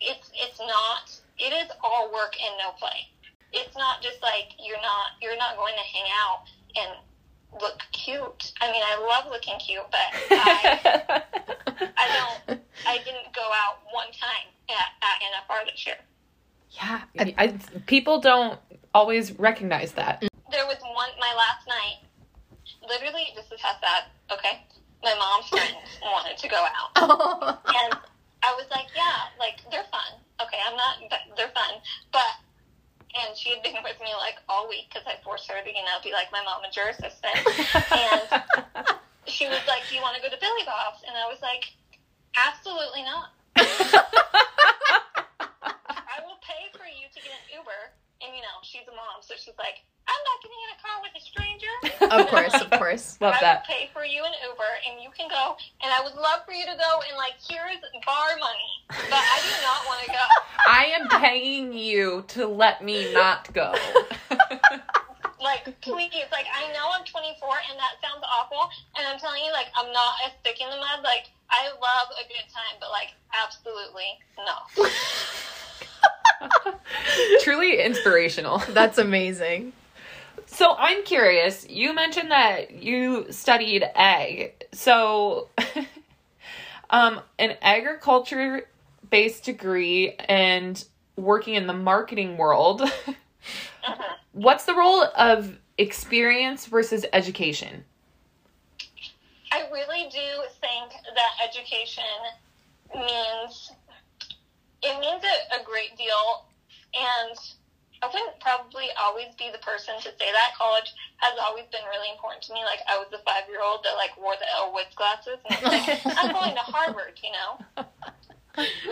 it's 0.00 0.30
it's 0.32 0.58
not. 0.58 1.12
It 1.38 1.52
is 1.52 1.68
all 1.84 2.10
work 2.12 2.32
and 2.40 2.54
no 2.56 2.72
play. 2.80 3.04
It's 3.52 3.76
not 3.76 4.00
just 4.00 4.22
like 4.22 4.56
you're 4.56 4.80
not 4.80 5.20
you're 5.20 5.36
not 5.36 5.56
going 5.60 5.74
to 5.76 5.84
hang 5.84 6.08
out 6.24 6.48
and 6.76 6.90
look 7.52 7.80
cute. 7.92 8.52
I 8.60 8.70
mean, 8.72 8.82
I 8.84 8.98
love 9.00 9.30
looking 9.30 9.58
cute, 9.58 9.82
but 9.90 9.98
I 10.30 11.22
I 11.96 12.36
don't. 12.46 12.60
I 12.86 12.98
didn't 12.98 13.34
go 13.34 13.42
out 13.42 13.80
one 13.92 14.08
time 14.12 14.48
at, 14.68 14.88
at 15.02 15.20
NFR 15.22 15.70
this 15.70 15.86
year. 15.86 15.96
yeah. 16.70 17.02
I, 17.18 17.34
I, 17.38 17.80
people 17.86 18.20
don't 18.20 18.58
always 18.94 19.38
recognize 19.38 19.92
that. 19.92 20.20
Mm-hmm. 20.20 20.52
There 20.52 20.66
was 20.66 20.78
one 20.80 21.10
my 21.20 21.34
last 21.36 21.66
night. 21.68 22.04
Literally, 22.88 23.28
this 23.34 23.46
is 23.52 23.60
how 23.60 23.72
sad. 23.80 24.04
Okay, 24.30 24.62
my 25.02 25.14
mom's 25.14 25.48
friends 25.48 25.76
wanted 26.02 26.38
to 26.38 26.48
go 26.48 26.56
out, 26.56 26.90
oh. 26.96 27.58
and 27.66 27.98
I 28.42 28.54
was 28.56 28.66
like, 28.70 28.86
"Yeah, 28.96 29.28
like 29.38 29.60
they're 29.70 29.86
fun. 29.90 30.20
Okay, 30.40 30.58
I'm 30.66 30.76
not. 30.76 30.96
They're 31.36 31.48
fun, 31.48 31.74
but." 32.12 32.47
And 33.38 33.46
she 33.46 33.54
had 33.54 33.62
been 33.62 33.78
with 33.86 34.02
me 34.02 34.10
like 34.18 34.42
all 34.50 34.66
week 34.66 34.90
because 34.90 35.06
I 35.06 35.14
forced 35.22 35.46
her 35.46 35.62
to, 35.62 35.70
you 35.70 35.86
know, 35.86 36.02
be 36.02 36.10
like 36.10 36.26
my 36.34 36.42
momager 36.42 36.90
assistant. 36.90 37.38
And 37.94 38.42
she 39.30 39.46
was 39.46 39.62
like, 39.70 39.86
"Do 39.86 39.94
you 39.94 40.02
want 40.02 40.18
to 40.18 40.22
go 40.22 40.26
to 40.26 40.40
Billy 40.42 40.66
Bob's?" 40.66 41.06
And 41.06 41.14
I 41.14 41.30
was 41.30 41.38
like, 41.38 41.70
"Absolutely 42.34 43.06
not. 43.06 43.30
I 45.94 46.18
will 46.26 46.42
pay 46.42 46.66
for 46.74 46.90
you 46.90 47.06
to 47.14 47.18
get 47.22 47.30
an 47.30 47.62
Uber." 47.62 47.94
And 48.26 48.34
you 48.34 48.42
know, 48.42 48.58
she's 48.66 48.90
a 48.90 48.94
mom, 48.98 49.22
so 49.22 49.38
she's 49.38 49.54
like, 49.54 49.86
"I'm 50.10 50.22
not 50.26 50.42
getting 50.42 50.58
in 50.58 50.74
a 50.74 50.78
car 50.82 50.98
with 50.98 51.14
a 51.14 51.22
stranger." 51.22 51.74
of 52.10 52.26
course, 52.26 52.58
of 52.58 52.66
course. 52.74 53.22
Love 53.22 53.38
I 53.38 53.40
that. 53.40 53.62
I 53.62 53.62
will 53.62 53.70
pay 53.70 53.86
for 53.94 54.02
you 54.02 54.26
an 54.26 54.34
Uber, 54.42 54.72
and 54.90 54.98
you 54.98 55.14
can 55.14 55.30
go. 55.30 55.54
And 55.78 55.94
I 55.94 56.02
would 56.02 56.18
love 56.18 56.42
for 56.42 56.50
you 56.56 56.66
to 56.66 56.74
go. 56.74 56.90
And 57.06 57.14
like, 57.14 57.38
here's 57.38 57.78
bar 58.02 58.34
money, 58.42 58.72
but 58.90 59.22
I 59.22 59.38
do 59.46 59.54
not 59.62 59.86
want 59.86 60.02
to 60.02 60.10
go. 60.10 60.26
I 60.66 60.86
am 60.98 61.08
paying 61.20 61.72
you 61.72 62.24
to 62.28 62.46
let 62.46 62.82
me 62.82 63.12
not 63.12 63.52
go. 63.52 63.74
Like, 65.40 65.80
please, 65.82 66.10
like, 66.32 66.46
I 66.52 66.66
know 66.72 66.90
I'm 66.92 67.04
24, 67.04 67.48
and 67.70 67.78
that 67.78 68.00
sounds 68.02 68.24
awful. 68.26 68.68
And 68.98 69.06
I'm 69.06 69.20
telling 69.20 69.44
you, 69.44 69.52
like, 69.52 69.68
I'm 69.76 69.92
not 69.92 70.14
a 70.26 70.30
stick 70.40 70.60
in 70.60 70.68
the 70.68 70.74
mud. 70.76 71.04
Like, 71.04 71.30
I 71.50 71.68
love 71.68 72.08
a 72.18 72.26
good 72.28 72.44
time, 72.52 72.76
but 72.80 72.90
like, 72.90 73.14
absolutely 73.32 74.18
no. 74.36 74.88
Truly 77.40 77.80
inspirational. 77.80 78.58
That's 78.70 78.98
amazing. 78.98 79.72
So 80.46 80.74
I'm 80.76 81.04
curious. 81.04 81.68
You 81.68 81.94
mentioned 81.94 82.30
that 82.30 82.72
you 82.72 83.26
studied 83.30 83.84
ag. 83.94 84.66
So, 84.72 85.48
um, 86.90 87.20
an 87.38 87.56
agriculture-based 89.08 89.44
degree 89.44 90.12
and 90.28 90.84
working 91.16 91.54
in 91.54 91.66
the 91.66 91.72
marketing 91.72 92.36
world. 92.36 92.82
Uh-huh. 92.82 94.14
What's 94.32 94.64
the 94.64 94.74
role 94.74 95.06
of 95.16 95.58
experience 95.78 96.66
versus 96.66 97.04
education? 97.12 97.84
I 99.50 99.68
really 99.72 100.08
do 100.10 100.44
think 100.60 100.92
that 101.14 101.48
education 101.48 102.04
means 102.94 103.72
it 104.82 105.00
means 105.00 105.24
a, 105.24 105.60
a 105.60 105.64
great 105.64 105.96
deal, 105.96 106.46
and 106.94 107.36
I 108.00 108.06
wouldn't 108.06 108.38
probably 108.38 108.86
always 109.00 109.34
be 109.38 109.50
the 109.50 109.58
person 109.58 109.96
to 109.96 110.10
say 110.20 110.30
that. 110.30 110.52
College 110.56 110.92
has 111.16 111.34
always 111.42 111.64
been 111.72 111.82
really 111.90 112.10
important 112.14 112.42
to 112.44 112.52
me. 112.52 112.62
Like 112.62 112.78
I 112.86 112.98
was 112.98 113.08
the 113.10 113.18
five 113.26 113.48
year 113.48 113.60
old 113.64 113.82
that 113.82 113.96
like 113.96 114.14
wore 114.20 114.34
the 114.38 114.46
Elle 114.54 114.72
Woods 114.72 114.94
glasses, 114.94 115.38
and 115.50 115.58
it's 115.58 116.04
like 116.04 116.18
I'm 116.18 116.30
going 116.30 116.54
to 116.54 116.60
Harvard. 116.70 117.18
You 117.24 117.32
know, 117.32 117.84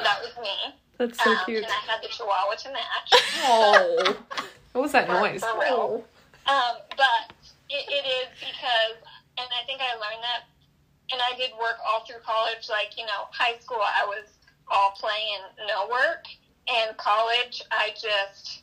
that 0.03 0.19
was 0.23 0.33
me. 0.43 0.75
That's 0.99 1.23
so 1.23 1.31
um, 1.31 1.39
cute. 1.45 1.65
And 1.65 1.73
I 1.73 1.93
had 1.93 2.03
the 2.03 2.09
Chihuahua 2.09 2.55
to 2.55 2.73
match. 2.73 3.11
Oh, 3.45 4.17
what 4.73 4.83
was 4.83 4.93
that 4.93 5.09
noise? 5.09 5.45
for 5.45 5.61
real. 5.61 6.05
Um, 6.47 6.77
but 6.97 7.35
it, 7.69 7.85
it 7.89 8.05
is 8.07 8.29
because, 8.39 8.97
and 9.37 9.49
I 9.51 9.67
think 9.67 9.81
I 9.81 9.93
learned 9.95 10.23
that, 10.23 10.49
and 11.13 11.21
I 11.21 11.37
did 11.37 11.51
work 11.61 11.77
all 11.87 12.05
through 12.07 12.23
college. 12.25 12.69
Like, 12.71 12.97
you 12.97 13.05
know, 13.05 13.29
high 13.31 13.59
school, 13.59 13.83
I 13.83 14.07
was 14.07 14.27
all 14.69 14.93
play 14.99 15.37
and 15.37 15.69
no 15.69 15.89
work. 15.89 16.27
And 16.69 16.97
college, 16.97 17.63
I 17.71 17.91
just, 17.91 18.63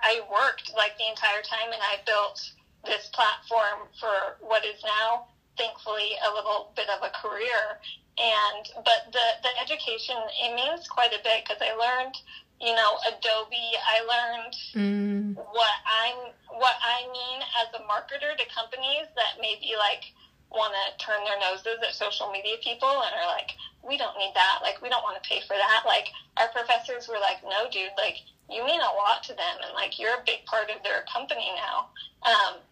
I 0.00 0.20
worked 0.30 0.72
like 0.76 0.98
the 0.98 1.08
entire 1.08 1.40
time 1.42 1.72
and 1.72 1.80
I 1.80 2.00
built 2.04 2.52
this 2.84 3.08
platform 3.14 3.88
for 3.98 4.36
what 4.40 4.64
is 4.64 4.82
now, 4.84 5.26
thankfully, 5.56 6.16
a 6.20 6.34
little 6.34 6.72
bit 6.76 6.88
of 6.90 7.00
a 7.02 7.10
career. 7.16 7.80
And, 8.16 8.84
but 8.84 9.10
the, 9.12 9.26
the 9.42 9.50
education, 9.60 10.16
it 10.42 10.54
means 10.54 10.86
quite 10.86 11.12
a 11.12 11.22
bit 11.22 11.44
because 11.44 11.60
I 11.60 11.74
learned, 11.74 12.14
you 12.60 12.74
know, 12.74 12.98
Adobe, 13.08 13.74
I 13.82 14.00
learned 14.06 14.54
Mm, 14.74 15.34
what 15.34 15.76
I'm 15.86 16.30
what 16.58 16.74
I 16.82 17.06
mean 17.10 17.42
as 17.62 17.70
a 17.74 17.82
marketer 17.86 18.36
to 18.36 18.44
companies 18.54 19.06
that 19.14 19.38
maybe 19.40 19.74
like 19.78 20.10
want 20.50 20.74
to 20.74 21.04
turn 21.04 21.22
their 21.24 21.38
noses 21.38 21.82
at 21.82 21.94
social 21.94 22.30
media 22.30 22.56
people 22.62 22.88
and 22.88 23.14
are 23.14 23.26
like, 23.26 23.58
we 23.82 23.98
don't 23.98 24.16
need 24.18 24.32
that. 24.34 24.60
Like, 24.62 24.80
we 24.80 24.88
don't 24.88 25.02
want 25.02 25.20
to 25.20 25.28
pay 25.28 25.40
for 25.42 25.54
that. 25.58 25.82
Like, 25.84 26.08
our 26.38 26.48
professors 26.54 27.08
were 27.08 27.18
like, 27.18 27.42
no, 27.42 27.68
dude, 27.70 27.90
like, 27.98 28.22
you 28.48 28.64
mean 28.64 28.80
a 28.80 28.94
lot 28.94 29.22
to 29.24 29.34
them, 29.34 29.56
and 29.62 29.74
like, 29.74 29.98
you're 29.98 30.14
a 30.14 30.22
big 30.26 30.46
part 30.46 30.70
of 30.70 30.82
their 30.82 31.04
company 31.10 31.50
now. 31.58 31.90
Um, 32.22 32.62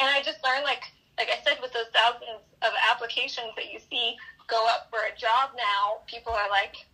and 0.00 0.08
I 0.10 0.22
just 0.22 0.44
learned, 0.44 0.64
like, 0.64 0.84
like 1.16 1.28
I 1.32 1.40
said, 1.42 1.58
with 1.62 1.72
those 1.72 1.88
thousands 1.92 2.44
of 2.62 2.72
applications 2.90 3.54
that 3.56 3.72
you 3.72 3.78
see 3.90 4.16
go 4.48 4.66
up 4.68 4.88
for 4.90 5.00
a 5.00 5.14
job 5.18 5.50
now, 5.56 6.00
people 6.06 6.32
are 6.32 6.48
like 6.48 6.86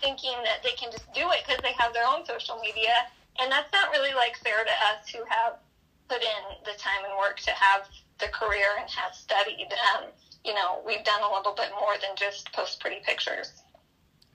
thinking 0.00 0.34
that 0.44 0.62
they 0.62 0.72
can 0.76 0.90
just 0.90 1.10
do 1.14 1.30
it 1.30 1.40
because 1.46 1.62
they 1.62 1.72
have 1.78 1.94
their 1.94 2.06
own 2.06 2.26
social 2.26 2.58
media 2.58 2.92
and 3.40 3.50
that's 3.50 3.72
not 3.72 3.90
really 3.90 4.12
like 4.14 4.36
fair 4.38 4.64
to 4.64 4.70
us 4.70 5.08
who 5.08 5.24
have 5.28 5.58
put 6.08 6.22
in 6.22 6.42
the 6.64 6.78
time 6.78 7.04
and 7.08 7.16
work 7.18 7.38
to 7.40 7.50
have 7.50 7.88
the 8.20 8.28
career 8.28 8.66
and 8.78 8.88
have 8.90 9.14
studied. 9.14 9.68
Um, 9.96 10.04
you 10.44 10.54
know, 10.54 10.82
we've 10.86 11.04
done 11.04 11.22
a 11.22 11.34
little 11.34 11.54
bit 11.54 11.70
more 11.80 11.94
than 12.00 12.14
just 12.16 12.52
post 12.52 12.80
pretty 12.80 13.00
pictures. 13.04 13.62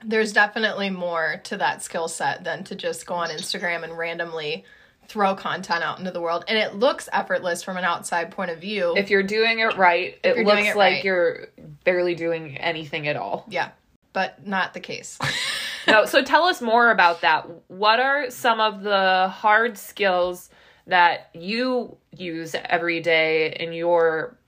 there's 0.04 0.32
definitely 0.32 0.90
more 0.90 1.40
to 1.44 1.56
that 1.58 1.82
skill 1.82 2.08
set 2.08 2.42
than 2.44 2.64
to 2.64 2.74
just 2.74 3.06
go 3.06 3.14
on 3.14 3.28
Instagram 3.30 3.84
and 3.84 3.96
randomly 3.96 4.64
throw 5.10 5.34
content 5.34 5.82
out 5.82 5.98
into 5.98 6.12
the 6.12 6.20
world. 6.20 6.44
And 6.46 6.56
it 6.56 6.76
looks 6.76 7.08
effortless 7.12 7.64
from 7.64 7.76
an 7.76 7.82
outside 7.82 8.30
point 8.30 8.52
of 8.52 8.60
view. 8.60 8.94
If 8.96 9.10
you're 9.10 9.24
doing 9.24 9.58
it 9.58 9.76
right, 9.76 10.16
it 10.22 10.46
looks 10.46 10.68
it 10.68 10.76
like 10.76 10.94
right. 10.94 11.04
you're 11.04 11.48
barely 11.82 12.14
doing 12.14 12.56
anything 12.58 13.08
at 13.08 13.16
all. 13.16 13.44
yeah, 13.48 13.70
but 14.12 14.46
not 14.46 14.72
the 14.72 14.78
case. 14.78 15.18
no, 15.88 16.04
so 16.04 16.22
tell 16.22 16.44
us 16.44 16.62
more 16.62 16.92
about 16.92 17.22
that. 17.22 17.48
What 17.66 17.98
are 17.98 18.30
some 18.30 18.60
of 18.60 18.84
the 18.84 19.28
hard 19.28 19.76
skills 19.76 20.48
that 20.86 21.30
you 21.34 21.96
use 22.16 22.54
every 22.54 23.00
day 23.00 23.56
in 23.58 23.72
your 23.72 24.38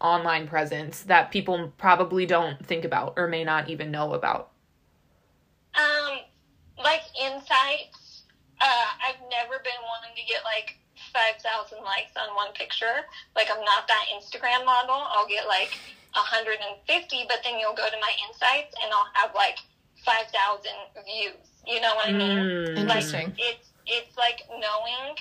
online 0.00 0.48
presence 0.48 1.02
that 1.02 1.30
people 1.30 1.72
probably 1.78 2.26
don't 2.26 2.64
think 2.66 2.84
about 2.84 3.14
or 3.16 3.28
may 3.28 3.44
not 3.44 3.70
even 3.70 3.92
know 3.92 4.14
about? 4.14 4.50
Um, 5.76 6.18
like 6.82 7.02
insights, 7.20 8.01
uh, 8.62 8.86
I've 9.02 9.18
never 9.26 9.58
been 9.66 9.82
wanting 9.82 10.14
to 10.14 10.24
get 10.30 10.46
like 10.46 10.78
5,000 11.10 11.82
likes 11.82 12.14
on 12.14 12.30
one 12.38 12.54
picture. 12.54 13.02
Like, 13.34 13.50
I'm 13.50 13.64
not 13.66 13.90
that 13.90 14.06
Instagram 14.14 14.64
model. 14.64 14.94
I'll 14.94 15.26
get 15.26 15.50
like 15.50 15.74
150, 16.14 16.62
but 17.26 17.42
then 17.42 17.58
you'll 17.58 17.74
go 17.74 17.90
to 17.90 17.98
my 17.98 18.14
insights 18.30 18.70
and 18.78 18.94
I'll 18.94 19.10
have 19.18 19.34
like 19.34 19.58
5,000 20.06 20.30
views. 21.02 21.42
You 21.66 21.82
know 21.82 21.94
what 21.98 22.08
I 22.08 22.12
mean? 22.14 22.38
Mm. 22.38 22.78
Interesting. 22.78 23.34
Like, 23.34 23.42
it's, 23.42 23.68
it's 23.86 24.14
like 24.16 24.46
knowing 24.48 25.18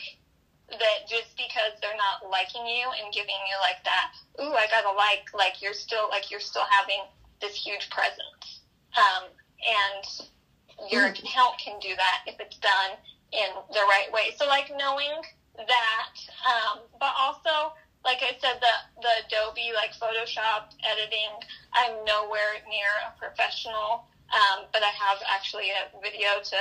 that 0.70 1.10
just 1.10 1.36
because 1.36 1.76
they're 1.82 1.98
not 1.98 2.30
liking 2.30 2.64
you 2.70 2.86
and 3.02 3.10
giving 3.12 3.42
you 3.50 3.58
like 3.60 3.82
that, 3.84 4.14
ooh, 4.40 4.54
I 4.54 4.70
gotta 4.70 4.94
like, 4.94 5.34
like 5.34 5.62
you're 5.62 5.76
still 5.76 6.08
like 6.10 6.32
you're 6.32 6.40
still 6.40 6.66
having 6.70 7.04
this 7.42 7.54
huge 7.54 7.90
presence. 7.90 8.62
Um, 8.96 9.28
and 9.66 10.90
your 10.90 11.08
account 11.08 11.60
can 11.64 11.80
do 11.80 11.90
that 11.96 12.24
if 12.26 12.40
it's 12.40 12.58
done 12.58 12.98
in 13.32 13.50
the 13.74 13.80
right 13.88 14.08
way. 14.14 14.34
So 14.38 14.46
like 14.48 14.72
knowing 14.78 15.12
that, 15.58 16.14
um, 16.48 16.80
but 17.00 17.14
also 17.20 17.74
like 18.04 18.18
I 18.24 18.34
said, 18.42 18.60
the 18.62 19.02
the 19.02 19.14
Adobe 19.28 19.72
like 19.76 19.94
Photoshop 19.94 20.74
editing, 20.84 21.30
I'm 21.74 22.04
nowhere 22.06 22.60
near 22.70 22.90
a 23.08 23.18
professional. 23.20 24.06
Um, 24.32 24.66
but 24.72 24.82
I 24.82 24.90
have 24.96 25.20
actually 25.28 25.70
a 25.72 25.92
video 26.02 26.40
to 26.42 26.58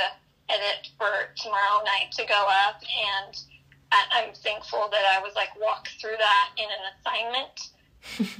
edit 0.50 0.90
for 0.98 1.30
tomorrow 1.36 1.84
night 1.84 2.10
to 2.18 2.26
go 2.26 2.46
up, 2.66 2.82
and 2.82 3.36
I, 3.92 4.02
I'm 4.26 4.34
thankful 4.34 4.88
that 4.90 5.04
I 5.16 5.22
was 5.22 5.34
like 5.36 5.50
walked 5.60 5.90
through 6.00 6.16
that 6.18 6.48
in 6.58 6.64
an 6.64 6.82
assignment 6.98 7.70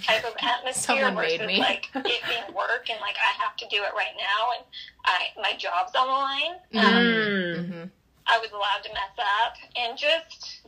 type 0.05 0.25
of 0.25 0.35
atmosphere 0.43 0.97
Someone 1.07 1.15
versus 1.15 1.39
made 1.39 1.47
me. 1.47 1.59
like 1.61 1.89
it 1.95 2.23
being 2.29 2.55
work 2.57 2.91
and 2.91 3.01
like 3.01 3.17
I 3.17 3.41
have 3.43 3.57
to 3.59 3.67
do 3.71 3.77
it 3.85 3.93
right 3.95 4.17
now 4.19 4.51
and 4.57 4.65
I 5.05 5.41
my 5.41 5.57
job's 5.57 5.95
on 5.95 6.07
the 6.07 6.13
line. 6.13 6.55
Um, 6.85 7.31
Mm. 7.71 7.91
I 8.31 8.39
was 8.39 8.53
allowed 8.53 8.85
to 8.85 8.91
mess 8.91 9.17
up 9.19 9.55
and 9.77 9.99
just 9.99 10.63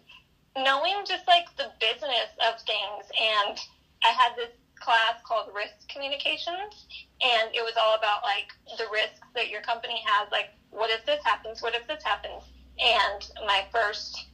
knowing 0.57 1.05
just 1.07 1.27
like 1.29 1.47
the 1.57 1.71
business 1.81 2.31
of 2.49 2.57
things 2.67 3.07
and 3.21 3.59
I 4.05 4.09
had 4.11 4.37
this 4.37 4.51
class 4.81 5.15
called 5.27 5.49
risk 5.55 5.75
communications 5.89 6.87
and 7.23 7.51
it 7.55 7.63
was 7.63 7.75
all 7.81 7.95
about 7.95 8.23
like 8.23 8.47
the 8.79 8.87
risks 8.93 9.21
that 9.35 9.49
your 9.49 9.63
company 9.63 10.03
has 10.07 10.29
like 10.33 10.49
what 10.71 10.91
if 10.91 11.05
this 11.07 11.21
happens 11.25 11.63
what 11.63 11.75
if 11.75 11.87
this 11.87 12.03
happens 12.05 12.43
and 12.81 13.29
my 13.47 13.65
first 13.73 14.27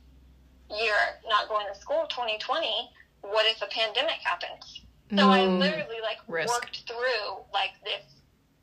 year 0.70 0.94
not 1.28 1.48
going 1.48 1.66
to 1.72 1.78
school 1.78 2.06
2020 2.08 2.88
what 3.22 3.46
if 3.46 3.62
a 3.62 3.68
pandemic 3.68 4.18
happens 4.22 4.80
so 5.18 5.28
I 5.30 5.40
Mm. 5.40 5.60
literally 5.60 6.00
like 6.02 6.18
Risk. 6.28 6.48
worked 6.52 6.82
through 6.88 7.44
like 7.52 7.72
this 7.84 8.17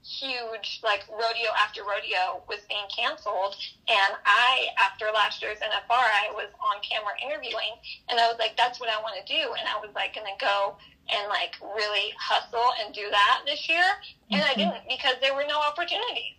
huge 0.05 0.81
like 0.83 1.01
rodeo 1.09 1.49
after 1.57 1.81
rodeo 1.81 2.43
was 2.47 2.59
being 2.69 2.85
canceled 2.95 3.55
and 3.89 4.13
I 4.23 4.67
after 4.77 5.07
last 5.11 5.41
year's 5.41 5.57
NFR 5.57 5.89
I 5.89 6.29
was 6.31 6.45
on 6.61 6.77
camera 6.87 7.13
interviewing 7.25 7.73
and 8.07 8.19
I 8.19 8.27
was 8.27 8.37
like 8.37 8.55
that's 8.55 8.79
what 8.79 8.87
I 8.89 9.01
want 9.01 9.15
to 9.17 9.33
do 9.33 9.41
and 9.57 9.67
I 9.67 9.79
was 9.81 9.89
like 9.95 10.13
going 10.13 10.27
to 10.27 10.45
go 10.45 10.77
and 11.09 11.27
like 11.27 11.55
really 11.75 12.13
hustle 12.19 12.69
and 12.83 12.93
do 12.93 13.09
that 13.09 13.41
this 13.47 13.67
year 13.67 13.83
and 14.29 14.43
I 14.43 14.49
Mhm. 14.53 14.57
didn't 14.57 14.87
because 14.87 15.15
there 15.21 15.33
were 15.33 15.45
no 15.47 15.59
opportunities. 15.59 16.35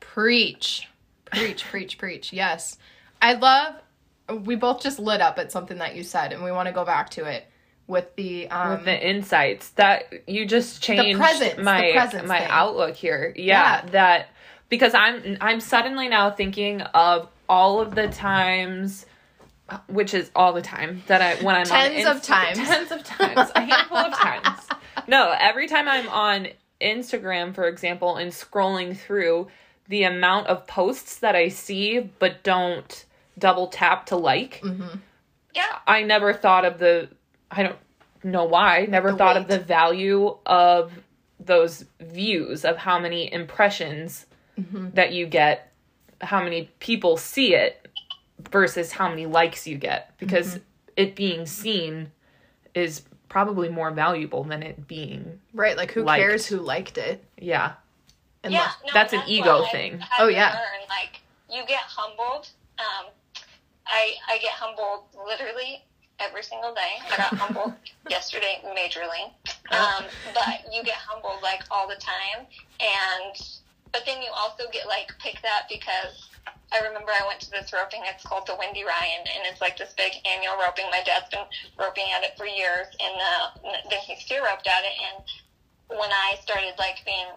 Preach. 0.00 0.88
Preach, 1.26 1.64
preach, 1.64 1.98
preach. 1.98 2.32
Yes. 2.32 2.78
I 3.20 3.34
love 3.34 3.74
we 4.44 4.56
both 4.56 4.80
just 4.82 4.98
lit 4.98 5.20
up 5.20 5.38
at 5.38 5.52
something 5.52 5.76
that 5.78 5.94
you 5.94 6.02
said 6.02 6.32
and 6.32 6.42
we 6.42 6.50
want 6.50 6.66
to 6.66 6.72
go 6.72 6.84
back 6.84 7.10
to 7.10 7.26
it 7.26 7.46
with 7.88 8.14
the 8.16 8.48
um 8.50 8.70
with 8.70 8.84
the 8.84 9.08
insights 9.08 9.70
that 9.70 10.12
you 10.28 10.44
just 10.46 10.82
changed 10.82 11.18
presence, 11.18 11.54
the 11.56 11.62
my 11.62 11.92
my 12.26 12.38
thing. 12.40 12.48
outlook 12.50 12.94
here. 12.96 13.32
Yeah, 13.36 13.82
Yeah. 13.84 13.90
that 13.92 14.28
because 14.68 14.94
I'm 14.94 15.36
I'm 15.40 15.60
suddenly 15.60 16.08
now 16.08 16.30
thinking 16.30 16.80
of 16.82 17.28
all 17.48 17.80
of 17.80 17.94
the 17.94 18.08
times 18.08 19.06
which 19.88 20.14
is 20.14 20.30
all 20.36 20.52
the 20.52 20.62
time 20.62 21.02
that 21.08 21.20
I 21.20 21.42
when 21.44 21.56
I'm 21.56 21.64
Tens 21.66 22.06
on 22.06 22.16
of 22.16 22.22
times. 22.22 22.56
tens 22.68 22.92
of 22.92 23.02
times, 23.04 23.50
a 23.54 23.60
handful 23.60 23.98
of 23.98 24.12
times. 24.14 24.60
No, 25.08 25.32
every 25.38 25.68
time 25.68 25.86
I'm 25.88 26.08
on 26.08 26.48
Instagram, 26.80 27.54
for 27.54 27.68
example, 27.68 28.16
and 28.16 28.32
scrolling 28.32 28.96
through 28.96 29.46
the 29.88 30.02
amount 30.04 30.48
of 30.48 30.66
posts 30.66 31.18
that 31.18 31.36
I 31.36 31.48
see 31.48 32.00
but 32.00 32.42
don't 32.42 33.04
double 33.38 33.68
tap 33.68 34.06
to 34.06 34.16
like. 34.16 34.60
Mhm. 34.64 34.98
Yeah. 35.54 35.78
I 35.86 36.02
never 36.02 36.32
thought 36.32 36.64
of 36.64 36.78
the 36.78 37.08
I 37.50 37.62
don't 37.62 37.78
know 38.24 38.44
why, 38.44 38.86
never 38.88 39.12
The 39.12 39.18
thought 39.18 39.36
of 39.36 39.46
the 39.48 39.58
value 39.58 40.36
of 40.46 40.92
those 41.38 41.84
views 42.00 42.64
of 42.64 42.76
how 42.76 42.98
many 42.98 43.32
impressions 43.32 44.26
Mm-hmm. 44.58 44.92
that 44.94 45.12
you 45.12 45.26
get, 45.26 45.70
how 46.22 46.42
many 46.42 46.70
people 46.80 47.18
see 47.18 47.54
it 47.54 47.86
versus 48.50 48.90
how 48.90 49.06
many 49.10 49.26
likes 49.26 49.66
you 49.66 49.76
get 49.76 50.12
because 50.18 50.54
Mm-hmm. 50.54 50.62
it 50.96 51.14
being 51.14 51.44
seen 51.44 52.10
is 52.74 53.02
probably 53.28 53.68
more 53.68 53.90
valuable 53.90 54.44
than 54.44 54.62
it 54.62 54.86
being 54.88 55.40
right 55.52 55.76
like 55.76 55.90
who 55.92 56.04
liked. 56.04 56.22
cares 56.22 56.46
who 56.46 56.56
liked 56.58 56.96
it 56.96 57.22
yeah. 57.38 57.72
and 58.44 58.52
yeah, 58.54 58.70
no, 58.86 58.92
that's 58.94 59.12
an 59.12 59.18
what 59.20 59.28
ego 59.28 59.62
I've 59.64 59.70
thing. 59.72 59.98
had 59.98 60.08
Oh, 60.24 60.28
yeah. 60.28 60.54
learn. 60.54 60.88
Like 60.88 61.20
you 61.50 61.62
get 61.66 61.80
humbled. 61.80 62.48
Um, 62.78 63.06
I 63.86 64.14
I 64.28 64.38
get 64.38 64.52
humbled 64.52 65.04
literally 65.26 65.84
every 66.20 66.42
single 66.42 66.74
day. 66.74 67.00
I 67.12 67.16
got 67.16 67.34
humbled 67.40 67.74
yesterday 68.08 68.60
majorly. 68.64 69.32
Um, 69.66 70.04
but 70.32 70.62
you 70.72 70.84
get 70.84 70.94
humbled 70.94 71.42
like 71.42 71.60
all 71.72 71.88
the 71.88 71.98
time, 71.98 72.46
and 72.78 73.34
but 73.92 74.06
then 74.06 74.22
you 74.22 74.30
also 74.30 74.62
get 74.70 74.86
like 74.86 75.10
picked 75.18 75.44
up 75.44 75.66
because. 75.68 76.30
I 76.72 76.82
remember 76.82 77.10
I 77.10 77.26
went 77.26 77.40
to 77.46 77.50
this 77.50 77.72
roping. 77.72 78.02
It's 78.06 78.26
called 78.26 78.46
the 78.46 78.56
Windy 78.58 78.82
Ryon, 78.82 79.22
and 79.22 79.46
it's 79.46 79.60
like 79.60 79.78
this 79.78 79.94
big 79.96 80.14
annual 80.26 80.58
roping. 80.58 80.86
My 80.90 81.02
dad's 81.06 81.30
been 81.30 81.46
roping 81.78 82.10
at 82.14 82.22
it 82.26 82.34
for 82.36 82.46
years, 82.46 82.90
and 82.98 83.14
uh, 83.14 83.70
then 83.90 84.02
he 84.02 84.18
steer 84.18 84.42
roped 84.42 84.66
at 84.66 84.82
it. 84.82 84.94
And 84.98 85.98
when 85.98 86.10
I 86.10 86.34
started 86.42 86.74
like 86.78 87.06
being 87.06 87.30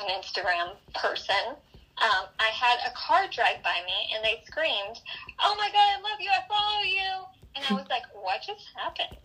an 0.00 0.08
Instagram 0.16 0.76
person, 0.96 1.60
um, 2.02 2.26
I 2.40 2.50
had 2.50 2.80
a 2.88 2.92
car 2.96 3.28
drive 3.30 3.62
by 3.62 3.78
me 3.86 4.10
and 4.14 4.24
they 4.24 4.42
screamed, 4.46 4.98
"Oh 5.40 5.54
my 5.56 5.68
god, 5.70 5.88
I 5.94 6.00
love 6.00 6.20
you! 6.20 6.30
I 6.32 6.42
follow 6.48 6.82
you!" 6.82 7.12
And 7.56 7.64
I 7.70 7.72
was 7.74 7.86
like, 7.88 8.02
"What 8.14 8.40
just 8.46 8.66
happened?" 8.76 9.16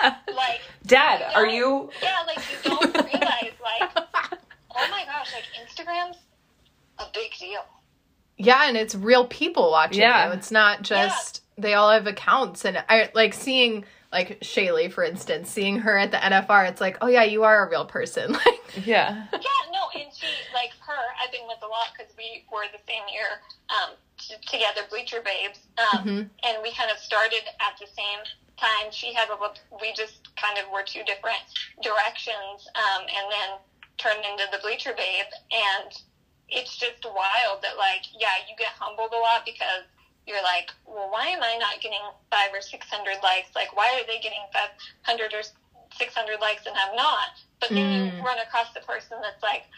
And 0.26 0.36
like, 0.36 0.60
Dad, 0.86 1.20
you 1.20 1.36
are 1.36 1.46
you 1.46 1.90
yeah, 2.02 2.16
like 2.26 2.38
you 2.50 2.70
don't 2.70 2.94
realize, 2.94 3.52
like, 3.62 3.90
oh 3.96 4.88
my 4.90 5.04
gosh, 5.06 5.32
like 5.32 5.44
Instagram's 5.66 6.18
a 6.98 7.04
big 7.12 7.32
deal. 7.38 7.64
yeah 8.38 8.68
and 8.68 8.76
it's 8.76 8.94
real 8.94 9.26
people 9.26 9.70
watching 9.70 10.00
Yeah. 10.02 10.28
you 10.28 10.32
it's 10.32 10.50
not 10.50 10.82
just 10.82 11.42
they 11.58 11.74
all 11.74 11.90
have 11.90 12.06
accounts 12.06 12.64
and 12.64 12.82
i 12.88 13.10
like 13.14 13.34
seeing 13.34 13.84
like 14.12 14.40
Shaylee, 14.40 14.90
for 14.92 15.04
instance 15.04 15.50
seeing 15.50 15.78
her 15.80 15.96
at 15.98 16.10
the 16.10 16.16
nfr 16.18 16.68
it's 16.70 16.80
like 16.80 16.96
oh 17.02 17.06
yeah 17.06 17.24
you 17.24 17.44
are 17.44 17.66
a 17.66 17.70
real 17.70 17.84
person 17.84 18.32
like 18.44 18.86
Yeah. 18.86 19.26
Yeah, 19.32 19.38
no, 19.72 20.00
and 20.00 20.10
she 20.14 20.26
like 20.54 20.70
her. 20.86 21.02
I've 21.22 21.32
been 21.32 21.46
with 21.48 21.58
a 21.62 21.66
lot 21.66 21.88
because 21.96 22.12
we 22.18 22.44
were 22.52 22.64
the 22.72 22.80
same 22.86 23.02
year 23.12 23.40
um, 23.70 23.90
t- 23.94 23.96
together, 24.46 24.82
Bleacher 24.88 25.20
Babes, 25.20 25.58
um, 25.78 26.04
Mhm. 26.04 26.30
and 26.42 26.62
we 26.62 26.72
kind 26.72 26.90
of 26.90 26.98
started 26.98 27.48
at 27.60 27.76
the 27.78 27.86
same 27.86 28.20
time. 28.56 28.90
She 28.90 29.12
had 29.12 29.28
a 29.28 29.34
little- 29.34 29.54
we 29.80 29.92
just 29.92 30.34
kind 30.36 30.58
of 30.58 30.68
were 30.68 30.82
two 30.82 31.02
different 31.04 31.42
directions, 31.82 32.68
um, 32.74 33.02
and 33.08 33.30
then 33.30 33.58
turned 33.98 34.24
into 34.24 34.46
the 34.48 34.58
Bleacher 34.58 34.92
Babe, 34.92 35.26
and 35.50 35.92
it's 36.48 36.76
just 36.76 37.04
wild 37.04 37.62
that 37.62 37.76
like 37.76 38.04
yeah, 38.12 38.36
you 38.48 38.54
get 38.56 38.72
humbled 38.72 39.12
a 39.12 39.18
lot 39.18 39.44
because. 39.44 39.84
You're 40.28 40.42
like, 40.42 40.72
well, 40.84 41.08
why 41.08 41.28
am 41.28 41.40
I 41.40 41.56
not 41.56 41.80
getting 41.80 42.02
five 42.32 42.52
or 42.52 42.60
six 42.60 42.90
hundred 42.90 43.22
likes? 43.22 43.54
Like, 43.54 43.76
why 43.76 43.94
are 43.94 44.04
they 44.08 44.18
getting 44.18 44.44
five 44.52 44.70
hundred 45.02 45.32
or 45.32 45.42
six 45.96 46.16
hundred 46.16 46.40
likes 46.40 46.66
and 46.66 46.76
I'm 46.76 46.96
not? 46.96 47.28
But 47.60 47.68
then 47.68 47.78
Mm. 47.86 48.18
you 48.18 48.24
run 48.24 48.40
across 48.40 48.72
the 48.72 48.80
person 48.80 49.20
that's 49.20 49.40
like, 49.40 49.68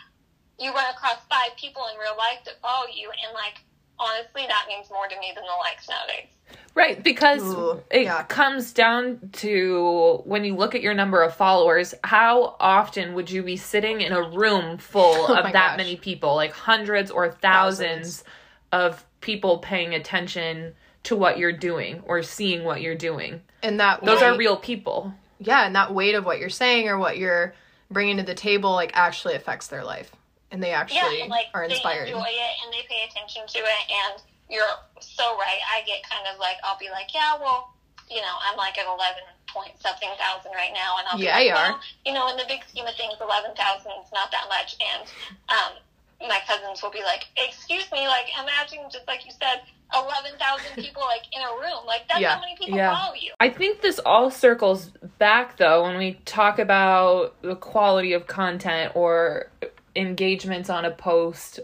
you 0.59 0.73
run 0.73 0.89
across 0.89 1.23
five 1.29 1.55
people 1.57 1.87
in 1.89 1.99
real 1.99 2.17
life 2.17 2.43
that 2.45 2.63
follow 2.63 2.87
you, 2.87 3.11
and 3.11 3.35
like, 3.35 3.61
honestly, 4.01 4.45
that 4.49 4.65
means 4.69 4.89
more 4.91 5.07
to 5.09 5.19
me 5.19 5.33
than 5.35 5.45
the 5.45 5.57
likes 5.61 5.89
nowadays. 5.89 6.29
Right, 6.75 7.03
because 7.03 7.43
Ooh, 7.43 7.83
it 7.91 8.05
yeah. 8.05 8.23
comes 8.25 8.73
down 8.73 9.31
to 9.35 10.23
when 10.25 10.45
you 10.45 10.55
look 10.55 10.75
at 10.75 10.81
your 10.83 10.95
number 10.95 11.23
of 11.23 11.35
followers, 11.35 11.95
how 12.05 12.57
often 12.61 13.15
would 13.15 13.31
you 13.31 13.43
be 13.43 13.57
sitting 13.57 14.01
in 14.01 14.13
a 14.13 14.23
room 14.23 14.79
full 14.79 15.03
Oh 15.29 15.35
of 15.35 15.45
my 15.45 15.53
that 15.53 15.71
gosh. 15.71 15.77
many 15.79 15.97
people, 15.97 16.35
like 16.37 16.53
hundreds 16.53 17.11
or 17.11 17.31
thousands, 17.33 18.25
of 18.73 19.05
people 19.21 19.59
paying 19.59 19.95
attention 19.95 20.75
to 21.05 21.17
what 21.17 21.39
you're 21.39 21.53
doing 21.53 22.03
or 22.07 22.23
seeing 22.23 22.65
what 22.65 22.81
you're 22.83 22.95
doing? 22.95 23.41
and 23.63 23.81
that 23.81 24.05
Those 24.05 24.21
weight- 24.21 24.27
are 24.27 24.37
real 24.37 24.57
people. 24.57 25.13
yeah 25.41 25.67
and 25.67 25.75
that 25.75 25.93
weight 25.93 26.15
of 26.15 26.25
what 26.25 26.39
you're 26.39 26.49
saying 26.51 26.87
or 26.89 26.97
what 26.99 27.19
you're 27.19 27.55
bringing 27.91 28.19
to 28.19 28.23
the 28.23 28.35
table 28.35 28.73
like 28.73 28.93
actually 28.95 29.35
affects 29.35 29.67
their 29.69 29.83
life 29.85 30.13
and 30.51 30.63
they 30.63 30.73
actually 30.73 30.99
yeah, 30.99 31.23
and 31.23 31.31
like 31.31 31.47
are 31.55 31.67
they 31.69 31.75
inspired 31.75 32.09
enjoy 32.09 32.29
it 32.29 32.55
and 32.65 32.73
they 32.73 32.87
pay 32.89 33.05
attention 33.09 33.43
to 33.47 33.59
it, 33.59 33.85
and 33.91 34.23
you're 34.51 34.65
so 35.01 35.37
right. 35.37 35.61
I 35.69 35.85
get 35.85 36.01
kind 36.09 36.25
of 36.33 36.41
like, 36.41 36.57
I'll 36.65 36.79
be 36.79 36.89
like, 36.91 37.13
yeah, 37.13 37.37
well, 37.39 37.75
you 38.11 38.17
know, 38.17 38.35
I'm 38.49 38.57
like 38.57 38.79
at 38.79 38.87
eleven 38.87 39.25
point 39.53 39.73
something 39.81 40.09
thousand 40.19 40.53
right 40.55 40.73
now, 40.73 40.97
and 40.99 41.07
I'll 41.11 41.19
be 41.19 41.25
Yeah, 41.25 41.37
like, 41.37 41.47
you 41.47 41.53
are. 41.53 41.73
well, 41.77 41.81
you 42.07 42.13
know, 42.13 42.29
in 42.29 42.37
the 42.37 42.45
big 42.49 42.65
scheme 42.65 42.87
of 42.87 42.97
things, 42.97 43.15
eleven 43.21 43.53
thousand 43.57 43.93
is 44.05 44.11
not 44.13 44.31
that 44.33 44.49
much, 44.49 44.77
and 44.81 45.05
um, 45.53 46.29
my 46.29 46.41
cousins 46.47 46.83
will 46.83 46.91
be 46.91 47.03
like, 47.05 47.27
excuse 47.37 47.91
me, 47.93 48.09
like 48.09 48.27
imagine 48.41 48.81
just 48.91 49.07
like 49.07 49.25
you 49.27 49.33
said, 49.33 49.61
eleven 49.93 50.33
thousand 50.41 50.77
people 50.77 51.03
like 51.03 51.23
in 51.33 51.43
a 51.43 51.53
room, 51.61 51.85
like 51.87 52.09
that's 52.09 52.21
Yeah. 52.21 52.35
how 52.35 52.41
many 52.41 52.57
people 52.57 52.77
Yeah. 52.77 52.97
follow 52.97 53.15
you. 53.15 53.33
I 53.41 53.51
think 53.51 53.81
this 53.83 53.99
all 54.01 54.31
circles 54.31 54.91
back 55.19 55.57
though 55.59 55.83
when 55.83 55.99
we 55.99 56.15
talk 56.25 56.59
about 56.59 57.41
the 57.43 57.57
quality 57.57 58.13
of 58.13 58.27
content 58.27 58.93
or 58.97 59.51
engagements 59.95 60.71
on 60.71 60.85
a 60.85 60.91
post. 60.91 61.61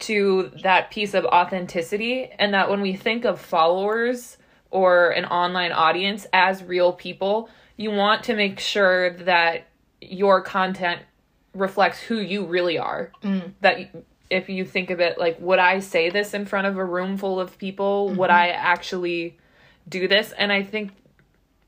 to 0.00 0.50
that 0.62 0.90
piece 0.90 1.12
of 1.12 1.26
authenticity 1.26 2.30
and 2.38 2.54
that 2.54 2.70
when 2.70 2.80
we 2.80 2.94
think 2.94 3.24
of 3.26 3.38
followers 3.38 4.38
or 4.70 5.10
an 5.10 5.26
online 5.26 5.72
audience 5.72 6.26
as 6.32 6.62
real 6.62 6.92
people, 6.92 7.50
you 7.76 7.90
want 7.90 8.24
to 8.24 8.34
make 8.34 8.58
sure 8.58 9.10
that 9.10 9.66
your 10.00 10.40
content 10.40 11.02
reflects 11.52 12.00
who 12.00 12.16
you 12.16 12.46
really 12.46 12.78
are. 12.78 13.12
Mm. 13.22 13.52
That 13.60 13.94
if 14.30 14.48
you 14.48 14.64
think 14.64 14.88
of 14.88 15.00
it 15.00 15.18
like, 15.18 15.38
would 15.40 15.58
I 15.58 15.80
say 15.80 16.08
this 16.08 16.32
in 16.32 16.46
front 16.46 16.66
of 16.66 16.78
a 16.78 16.84
room 16.84 17.18
full 17.18 17.38
of 17.38 17.58
people? 17.58 18.08
Would 18.08 18.30
mm-hmm. 18.30 18.30
I 18.30 18.48
actually 18.50 19.36
do 19.88 20.08
this? 20.08 20.32
And 20.32 20.50
I 20.50 20.62
think 20.62 20.92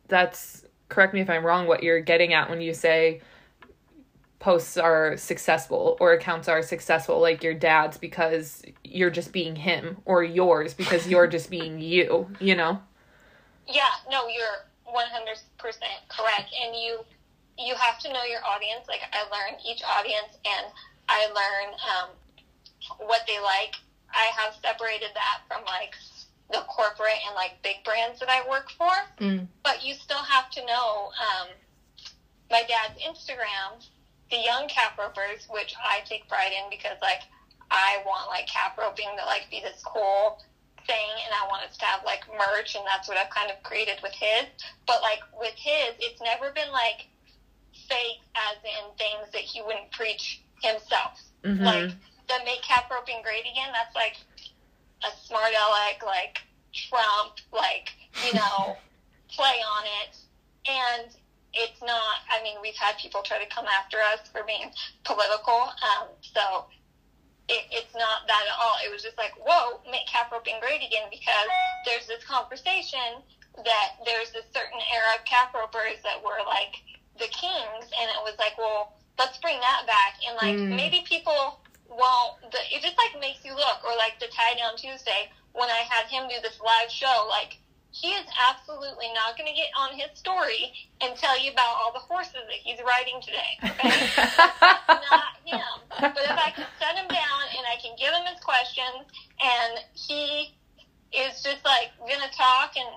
that's, 0.08 0.64
correct 0.88 1.12
me 1.12 1.20
if 1.20 1.28
I'm 1.28 1.44
wrong, 1.44 1.66
what 1.66 1.82
you're 1.82 2.00
getting 2.00 2.32
at 2.32 2.48
when 2.48 2.60
you 2.62 2.72
say 2.72 3.20
posts 4.42 4.76
are 4.76 5.16
successful 5.16 5.96
or 6.00 6.12
accounts 6.12 6.48
are 6.48 6.62
successful, 6.62 7.20
like 7.20 7.44
your 7.44 7.54
dad's 7.54 7.96
because 7.96 8.62
you're 8.82 9.10
just 9.10 9.32
being 9.32 9.54
him, 9.54 9.98
or 10.04 10.24
yours 10.24 10.74
because 10.74 11.06
you're 11.06 11.28
just 11.28 11.48
being 11.48 11.80
you, 11.92 12.28
you 12.40 12.56
know? 12.56 12.82
Yeah, 13.68 13.94
no, 14.10 14.26
you're 14.26 14.66
100% 14.84 14.98
correct. 16.08 16.50
And 16.62 16.76
you 16.76 16.98
you 17.58 17.74
have 17.76 18.00
to 18.00 18.12
know 18.12 18.24
your 18.24 18.44
audience. 18.44 18.88
Like 18.88 19.02
I 19.12 19.22
learn 19.30 19.60
each 19.64 19.82
audience 19.84 20.36
and 20.44 20.66
I 21.08 21.26
learn 21.28 21.74
um, 21.94 23.06
what 23.06 23.20
they 23.28 23.38
like. 23.38 23.76
I 24.10 24.30
have 24.36 24.54
separated 24.60 25.10
that 25.14 25.42
from 25.46 25.64
like 25.64 25.94
the 26.50 26.66
corporate 26.68 27.22
and 27.26 27.34
like 27.36 27.62
big 27.62 27.84
brands 27.84 28.18
that 28.18 28.28
I 28.28 28.46
work 28.48 28.70
for. 28.70 28.92
Mm. 29.20 29.46
But 29.62 29.84
you 29.84 29.94
still 29.94 30.22
have 30.24 30.50
to 30.50 30.66
know 30.66 31.12
um, 31.14 31.48
my 32.50 32.64
dad's 32.66 33.00
Instagram, 33.00 33.86
the 34.32 34.40
young 34.40 34.66
cap 34.66 34.96
ropers, 34.98 35.46
which 35.52 35.76
I 35.76 36.00
take 36.08 36.26
pride 36.26 36.56
in 36.56 36.70
because 36.72 36.96
like 37.04 37.20
I 37.70 38.00
want 38.08 38.32
like 38.32 38.48
cap 38.48 38.76
roping 38.80 39.12
to 39.20 39.24
like 39.26 39.46
be 39.52 39.60
this 39.60 39.84
cool 39.84 40.40
thing 40.88 41.12
and 41.22 41.30
I 41.36 41.46
want 41.46 41.68
us 41.68 41.76
to 41.76 41.84
have 41.84 42.00
like 42.02 42.24
merch 42.32 42.74
and 42.74 42.82
that's 42.88 43.06
what 43.06 43.18
I've 43.20 43.30
kind 43.30 43.52
of 43.52 43.62
created 43.62 44.00
with 44.02 44.12
his. 44.16 44.48
But 44.88 45.02
like 45.02 45.20
with 45.38 45.54
his, 45.54 45.94
it's 46.00 46.20
never 46.24 46.50
been 46.50 46.72
like 46.72 47.06
fake 47.86 48.24
as 48.34 48.56
in 48.64 48.96
things 48.96 49.28
that 49.36 49.44
he 49.44 49.60
wouldn't 49.60 49.92
preach 49.92 50.40
himself. 50.64 51.20
Mhm. 51.44 51.60
Like 51.60 51.92
the 52.26 52.40
make 52.48 52.62
cap 52.62 52.90
roping 52.90 53.20
great 53.22 53.44
again, 53.44 53.68
that's 53.76 53.94
like 53.94 54.16
a 55.04 55.12
smart 55.28 55.52
aleck, 55.52 56.02
like 56.04 56.40
Trump, 56.72 57.36
like, 57.52 57.92
you 58.24 58.32
know, 58.32 58.76
play 59.28 59.60
on 59.60 59.84
it. 60.00 60.16
And 60.64 61.10
it's 61.54 61.80
not, 61.82 62.24
I 62.30 62.42
mean, 62.42 62.56
we've 62.62 62.76
had 62.76 62.96
people 62.96 63.22
try 63.22 63.38
to 63.42 63.48
come 63.48 63.66
after 63.66 63.98
us 64.00 64.20
for 64.32 64.42
being 64.44 64.72
political. 65.04 65.68
Um, 65.84 66.08
so 66.20 66.66
it, 67.48 67.66
it's 67.70 67.92
not 67.94 68.24
that 68.26 68.44
at 68.48 68.56
all. 68.56 68.76
It 68.84 68.90
was 68.90 69.02
just 69.02 69.18
like, 69.18 69.32
whoa, 69.36 69.80
make 69.90 70.06
cap 70.06 70.32
roping 70.32 70.56
great 70.60 70.80
again 70.80 71.08
because 71.10 71.50
there's 71.84 72.06
this 72.06 72.24
conversation 72.24 73.20
that 73.64 74.00
there's 74.06 74.32
this 74.32 74.48
certain 74.54 74.80
era 74.88 75.20
of 75.20 75.24
cap 75.28 75.52
ropers 75.52 76.00
that 76.04 76.16
were 76.24 76.40
like 76.48 76.80
the 77.20 77.28
kings. 77.28 77.84
And 78.00 78.08
it 78.08 78.20
was 78.24 78.34
like, 78.38 78.56
well, 78.56 78.96
let's 79.18 79.36
bring 79.38 79.60
that 79.60 79.84
back. 79.86 80.16
And 80.26 80.36
like, 80.40 80.56
Mm. 80.56 80.76
maybe 80.76 81.04
people 81.04 81.60
won't, 81.84 82.40
the, 82.48 82.60
it 82.72 82.80
just 82.80 82.96
like 82.96 83.12
makes 83.20 83.44
you 83.44 83.52
look. 83.52 83.84
Or 83.84 83.92
like 83.96 84.16
the 84.20 84.28
tie 84.32 84.56
down 84.56 84.76
Tuesday 84.80 85.28
when 85.52 85.68
I 85.68 85.84
had 85.84 86.08
him 86.08 86.28
do 86.32 86.40
this 86.40 86.56
live 86.64 86.88
show, 86.90 87.26
like, 87.28 87.58
he 87.92 88.08
is 88.08 88.24
absolutely 88.40 89.12
not 89.12 89.36
going 89.36 89.46
to 89.46 89.54
get 89.54 89.68
on 89.76 89.92
his 89.92 90.08
story 90.16 90.72
and 91.00 91.14
tell 91.16 91.38
you 91.38 91.52
about 91.52 91.76
all 91.76 91.92
the 91.92 92.00
horses 92.00 92.40
that 92.48 92.60
he's 92.64 92.80
riding 92.80 93.20
today. 93.20 93.52
Okay? 93.60 93.92
not 95.12 95.36
him. 95.44 95.76
But 96.00 96.24
if 96.24 96.36
I 96.40 96.50
can 96.56 96.64
set 96.80 96.96
him 96.96 97.06
down 97.08 97.42
and 97.52 97.64
I 97.68 97.76
can 97.76 97.92
give 98.00 98.08
him 98.08 98.24
his 98.24 98.40
questions 98.40 99.04
and 99.44 99.84
he 99.92 100.56
is 101.12 101.44
just 101.44 101.64
like 101.68 101.92
gonna 102.00 102.32
talk 102.32 102.72
and 102.80 102.88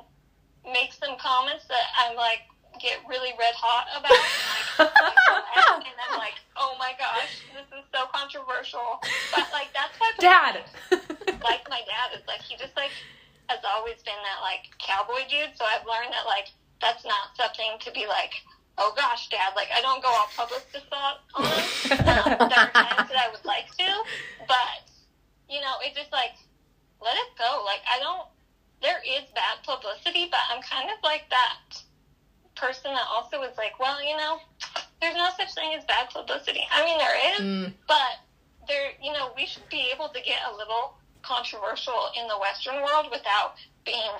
make 0.72 0.94
some 0.94 1.20
comments 1.20 1.68
that 1.68 1.92
I'm 2.00 2.16
like 2.16 2.48
get 2.80 3.00
really 3.08 3.32
red 3.40 3.56
hot 3.56 3.88
about 3.96 4.16
and, 4.16 4.88
like, 4.88 5.92
and 5.92 5.98
I'm 6.08 6.18
like, 6.20 6.40
oh 6.56 6.76
my 6.80 6.92
gosh, 7.00 7.44
this 7.52 7.68
is 7.72 7.84
so 7.92 8.08
controversial. 8.16 9.04
But 9.36 9.52
like 9.52 9.76
that's 9.76 9.96
why 10.00 10.12
Dad! 10.20 10.64
like 11.44 11.68
my 11.68 11.84
dad 11.84 12.16
is 12.16 12.24
like 12.28 12.42
he 12.42 12.56
just 12.56 12.76
like 12.76 12.92
has 13.48 13.60
always 13.66 14.02
been 14.04 14.18
that 14.24 14.42
like 14.42 14.72
cowboy 14.80 15.28
dude. 15.30 15.56
So 15.56 15.66
I've 15.66 15.86
learned 15.86 16.14
that 16.14 16.26
like 16.26 16.50
that's 16.82 17.06
not 17.06 17.36
something 17.38 17.78
to 17.82 17.92
be 17.92 18.06
like, 18.08 18.34
oh 18.78 18.94
gosh, 18.96 19.30
dad. 19.30 19.54
Like 19.56 19.70
I 19.74 19.82
don't 19.82 20.02
go 20.04 20.10
all 20.10 20.30
publicist 20.36 20.86
thought 20.90 21.22
on. 21.36 21.46
Um, 21.46 22.50
there 22.50 22.60
are 22.60 22.72
times 22.74 23.10
that 23.10 23.18
I 23.18 23.30
would 23.32 23.46
like 23.46 23.70
to, 23.78 23.88
but 24.48 24.86
you 25.50 25.62
know, 25.62 25.78
it 25.86 25.96
just 25.96 26.12
like 26.12 26.36
let 27.02 27.16
it 27.16 27.32
go. 27.38 27.64
Like 27.66 27.82
I 27.90 28.00
don't. 28.00 28.28
There 28.82 29.02
is 29.08 29.24
bad 29.34 29.64
publicity, 29.66 30.28
but 30.30 30.40
I'm 30.52 30.62
kind 30.62 30.90
of 30.90 30.98
like 31.04 31.24
that 31.30 31.82
person 32.56 32.94
that 32.94 33.08
also 33.10 33.42
is 33.42 33.58
like, 33.58 33.80
well, 33.80 34.04
you 34.04 34.16
know, 34.18 34.38
there's 35.02 35.16
no 35.16 35.30
such 35.38 35.54
thing 35.56 35.74
as 35.78 35.84
bad 35.86 36.10
publicity. 36.10 36.62
I 36.72 36.86
mean, 36.86 36.98
there 37.00 37.34
is, 37.34 37.40
Mm. 37.42 37.74
but 37.88 38.20
there, 38.68 38.92
you 39.02 39.12
know, 39.14 39.32
we 39.36 39.46
should 39.46 39.68
be 39.70 39.90
able 39.94 40.10
to 40.10 40.22
get 40.22 40.40
a 40.52 40.56
little 40.56 40.96
controversial 41.26 42.10
in 42.20 42.28
the 42.28 42.38
Western 42.38 42.76
world 42.84 43.08
without 43.12 43.56
being 43.86 44.14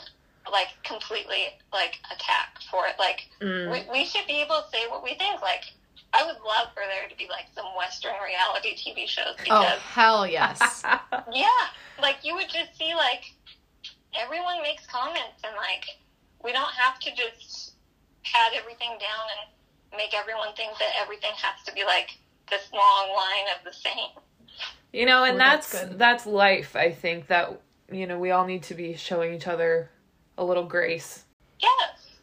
like 0.52 0.70
completely 0.84 1.54
like 1.74 1.98
attacked 2.12 2.66
for 2.70 2.86
it. 2.88 2.96
Like 3.00 3.22
Mm. 3.42 3.72
we, 3.72 3.84
we 3.92 4.06
should 4.06 4.26
be 4.28 4.42
able 4.42 4.62
to 4.62 4.70
say 4.72 4.88
what 4.88 5.04
we 5.04 5.14
think. 5.16 5.42
Like 5.42 5.66
I 6.14 6.24
would 6.24 6.38
love 6.42 6.70
for 6.74 6.84
there 6.88 7.08
to 7.10 7.16
be 7.16 7.28
like 7.30 7.46
some 7.54 7.66
Western 7.78 8.14
reality 8.24 8.76
TV 8.76 9.08
shows 9.08 9.36
Oh, 9.50 9.62
hell 9.94 10.26
yes. 10.26 10.82
yeah, 11.34 11.62
like 12.02 12.18
you 12.24 12.34
would 12.36 12.50
just 12.50 12.78
see 12.78 12.94
like 12.96 13.24
everyone 14.20 14.62
makes 14.62 14.86
comments 14.88 15.42
and 15.44 15.56
like 15.58 15.86
we 16.44 16.52
don't 16.52 16.74
have 16.74 17.00
to 17.00 17.10
just 17.16 17.74
pat 18.24 18.54
everything 18.56 18.92
down 19.00 19.26
and 19.42 19.98
make 19.98 20.14
everyone 20.14 20.54
think 20.56 20.72
that 20.80 20.94
everything 21.02 21.32
has 21.36 21.64
to 21.66 21.74
be 21.74 21.84
like 21.84 22.18
this 22.50 22.70
long 22.74 23.10
line 23.16 23.46
of 23.58 23.64
the 23.66 23.74
same. 23.74 24.14
You 24.96 25.06
know, 25.06 25.26
and 25.26 25.38
that's 25.38 25.72
that's 25.72 25.86
good. 25.90 26.00
that's 26.00 26.26
life. 26.26 26.76
I 26.76 26.92
think 26.92 27.28
that 27.28 27.60
you 27.92 28.08
know 28.08 28.18
we 28.18 28.32
all 28.32 28.46
need 28.46 28.64
to 28.64 28.74
be 28.74 28.96
showing 28.96 29.34
each 29.34 29.46
other 29.46 29.90
a 30.38 30.44
little 30.44 30.64
grace. 30.64 31.26
Yes. 31.60 32.16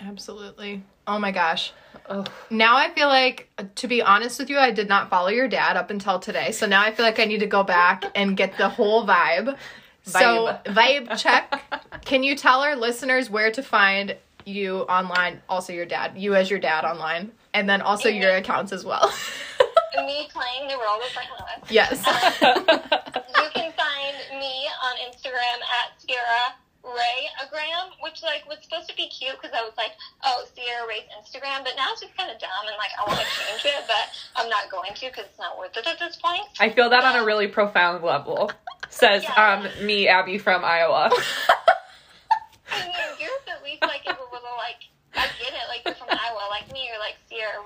Absolutely. 0.00 0.84
Oh 1.06 1.18
my 1.18 1.32
gosh. 1.32 1.72
Ugh. 2.06 2.28
Now 2.48 2.76
I 2.76 2.90
feel 2.90 3.08
like, 3.08 3.48
to 3.76 3.88
be 3.88 4.02
honest 4.02 4.38
with 4.38 4.50
you, 4.50 4.58
I 4.58 4.70
did 4.70 4.88
not 4.88 5.10
follow 5.10 5.28
your 5.28 5.48
dad 5.48 5.76
up 5.76 5.90
until 5.90 6.18
today. 6.18 6.52
So 6.52 6.66
now 6.66 6.82
I 6.82 6.92
feel 6.92 7.04
like 7.04 7.18
I 7.18 7.24
need 7.24 7.40
to 7.40 7.46
go 7.46 7.64
back 7.64 8.04
and 8.14 8.36
get 8.36 8.56
the 8.56 8.68
whole 8.68 9.06
vibe. 9.06 9.56
So, 10.04 10.58
vibe 10.66 11.16
check. 11.18 11.62
Can 12.04 12.22
you 12.22 12.34
tell 12.34 12.60
our 12.60 12.74
listeners 12.74 13.30
where 13.30 13.50
to 13.52 13.62
find 13.62 14.16
you 14.44 14.78
online? 14.82 15.40
Also, 15.48 15.72
your 15.72 15.86
dad, 15.86 16.12
you 16.16 16.34
as 16.34 16.50
your 16.50 16.58
dad 16.58 16.84
online, 16.84 17.30
and 17.54 17.68
then 17.68 17.82
also 17.82 18.08
your 18.08 18.34
accounts 18.34 18.72
as 18.72 18.84
well. 18.84 19.12
Me 20.06 20.28
playing 20.32 20.68
the 20.68 20.76
role 20.76 21.00
of 21.00 21.12
Lewis. 21.12 21.70
yes. 21.70 22.00
you 22.42 23.48
can 23.54 23.72
find 23.72 24.16
me 24.40 24.66
on 24.82 24.94
Instagram 25.10 25.58
at 25.60 26.00
Sierra 26.00 26.56
Rae 26.82 27.28
Agram, 27.44 27.92
which 28.00 28.22
like 28.22 28.42
was 28.48 28.58
supposed 28.62 28.88
to 28.88 28.96
be 28.96 29.06
cute 29.08 29.36
because 29.40 29.54
I 29.56 29.62
was 29.62 29.74
like, 29.76 29.92
oh, 30.24 30.44
Sierra 30.56 30.88
Rae's 30.88 31.04
Instagram, 31.20 31.62
but 31.62 31.74
now 31.76 31.92
it's 31.92 32.00
just 32.00 32.16
kind 32.16 32.30
of 32.30 32.38
dumb 32.40 32.50
and 32.66 32.76
like 32.78 32.90
I 32.98 33.06
want 33.06 33.20
to 33.20 33.26
change 33.26 33.64
it, 33.66 33.84
but 33.86 34.10
I'm 34.36 34.48
not 34.48 34.70
going 34.70 34.92
to 34.94 35.06
because 35.06 35.26
it's 35.26 35.38
not 35.38 35.58
worth 35.58 35.76
it 35.76 35.86
at 35.86 35.98
this 35.98 36.16
point. 36.16 36.42
I 36.58 36.70
feel 36.70 36.90
that 36.90 37.04
on 37.04 37.16
a 37.16 37.24
really 37.24 37.46
profound 37.46 38.02
level. 38.02 38.50
Says 38.88 39.22
Yeah. 39.24 39.68
um 39.78 39.86
me, 39.86 40.08
Abby 40.08 40.38
from 40.38 40.64
Iowa. 40.64 41.10
I 42.72 42.86
mean, 42.86 42.94
yours 43.20 43.44
at 43.48 43.62
least 43.62 43.82
like 43.82 44.02
is 44.08 44.16
a 44.16 44.26
little 44.32 44.56
like 44.58 44.82
I 45.14 45.28
get 45.38 45.52
it, 45.52 45.68
like 45.68 45.82
you're 45.84 45.94
from 45.94 46.08
Iowa, 46.10 46.48
like 46.50 46.72
me, 46.72 46.88
you're 46.88 46.98
like 46.98 47.16
Sierra 47.28 47.62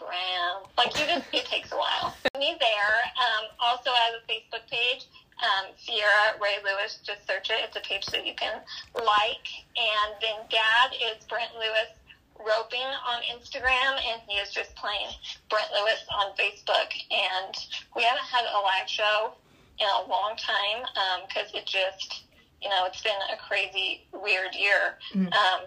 Rae 0.00 0.16
Agram. 0.16 0.68
Like 0.76 0.98
you 0.98 1.06
just 1.06 1.26
it 1.32 1.46
takes 1.46 1.72
a 1.72 1.76
while. 1.76 2.14
Me 2.38 2.56
there. 2.60 2.96
Um, 3.16 3.48
also 3.60 3.90
have 3.90 4.14
a 4.14 4.22
Facebook 4.30 4.66
page. 4.70 5.06
Um, 5.42 5.72
Sierra 5.76 6.40
Rae 6.40 6.58
Lewis, 6.64 6.98
just 7.04 7.26
search 7.26 7.50
it. 7.50 7.60
It's 7.62 7.76
a 7.76 7.80
page 7.80 8.06
that 8.06 8.26
you 8.26 8.32
can 8.34 8.60
like. 8.94 9.48
And 9.76 10.16
then 10.20 10.36
Dad 10.48 10.96
is 10.96 11.24
Brent 11.26 11.52
Lewis 11.54 11.92
roping 12.40 12.88
on 13.04 13.20
Instagram, 13.28 14.00
and 14.00 14.20
he 14.28 14.36
is 14.38 14.52
just 14.52 14.74
playing 14.76 15.12
Brent 15.50 15.68
Lewis 15.72 16.04
on 16.16 16.32
Facebook. 16.36 16.88
And 17.10 17.54
we 17.94 18.02
haven't 18.02 18.24
had 18.24 18.44
a 18.44 18.60
live 18.60 18.88
show 18.88 19.34
in 19.78 19.86
a 19.86 20.08
long 20.08 20.36
time 20.36 20.88
because 21.28 21.52
it 21.52 21.66
just, 21.66 22.24
you 22.62 22.70
know, 22.70 22.86
it's 22.86 23.02
been 23.02 23.20
a 23.32 23.36
crazy, 23.36 24.06
weird 24.12 24.54
year. 24.54 24.96
Mm. 25.12 25.32
Um, 25.32 25.60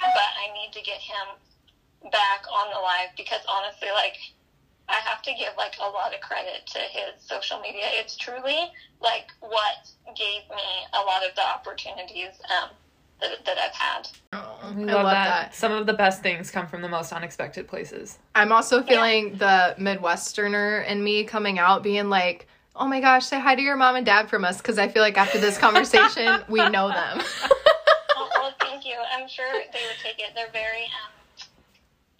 but 0.00 0.30
I 0.38 0.52
need 0.54 0.72
to 0.72 0.82
get 0.82 0.98
him 0.98 1.38
back 2.02 2.44
on 2.52 2.70
the 2.72 2.78
live 2.80 3.10
because 3.16 3.40
honestly, 3.48 3.88
like, 3.94 4.14
I 4.88 4.94
have 4.94 5.20
to 5.22 5.32
give 5.32 5.52
like 5.58 5.74
a 5.80 5.88
lot 5.88 6.14
of 6.14 6.20
credit 6.20 6.66
to 6.72 6.78
his 6.78 7.22
social 7.22 7.60
media. 7.60 7.84
It's 7.92 8.16
truly 8.16 8.72
like 9.00 9.28
what 9.40 9.90
gave 10.16 10.42
me 10.50 10.64
a 10.94 11.04
lot 11.04 11.24
of 11.28 11.34
the 11.34 11.46
opportunities 11.46 12.40
um, 12.62 12.70
that, 13.20 13.44
that 13.44 13.58
I've 13.58 13.74
had. 13.74 14.08
Oh, 14.32 14.72
We 14.74 14.84
I 14.88 14.94
love 14.94 15.04
that. 15.04 15.24
that. 15.50 15.54
Some 15.54 15.72
of 15.72 15.86
the 15.86 15.92
best 15.92 16.22
things 16.22 16.50
come 16.50 16.66
from 16.66 16.80
the 16.80 16.88
most 16.88 17.12
unexpected 17.12 17.68
places. 17.68 18.18
I'm 18.34 18.50
also 18.50 18.82
feeling 18.82 19.36
the 19.36 19.74
Midwesterner 19.78 20.86
in 20.86 21.04
me 21.04 21.24
coming 21.24 21.58
out, 21.58 21.82
being 21.82 22.08
like, 22.08 22.46
Oh 22.80 22.86
my 22.86 23.00
gosh, 23.00 23.26
say 23.26 23.40
hi 23.40 23.56
to 23.56 23.60
your 23.60 23.76
mom 23.76 23.96
and 23.96 24.06
dad 24.06 24.30
from 24.30 24.44
us 24.44 24.58
because 24.58 24.78
I 24.78 24.86
feel 24.86 25.02
like 25.02 25.18
after 25.18 25.38
this 25.38 25.58
conversation, 25.58 26.42
we 26.48 26.66
know 26.70 26.88
them. 26.88 27.20
Oh, 28.20 28.28
well, 28.34 28.54
thank 28.60 28.84
you. 28.84 28.96
I'm 29.12 29.28
sure 29.28 29.46
they 29.52 29.58
would 29.86 29.98
take 30.02 30.18
it. 30.18 30.34
They're 30.34 30.50
very, 30.52 30.84
um, 30.86 31.12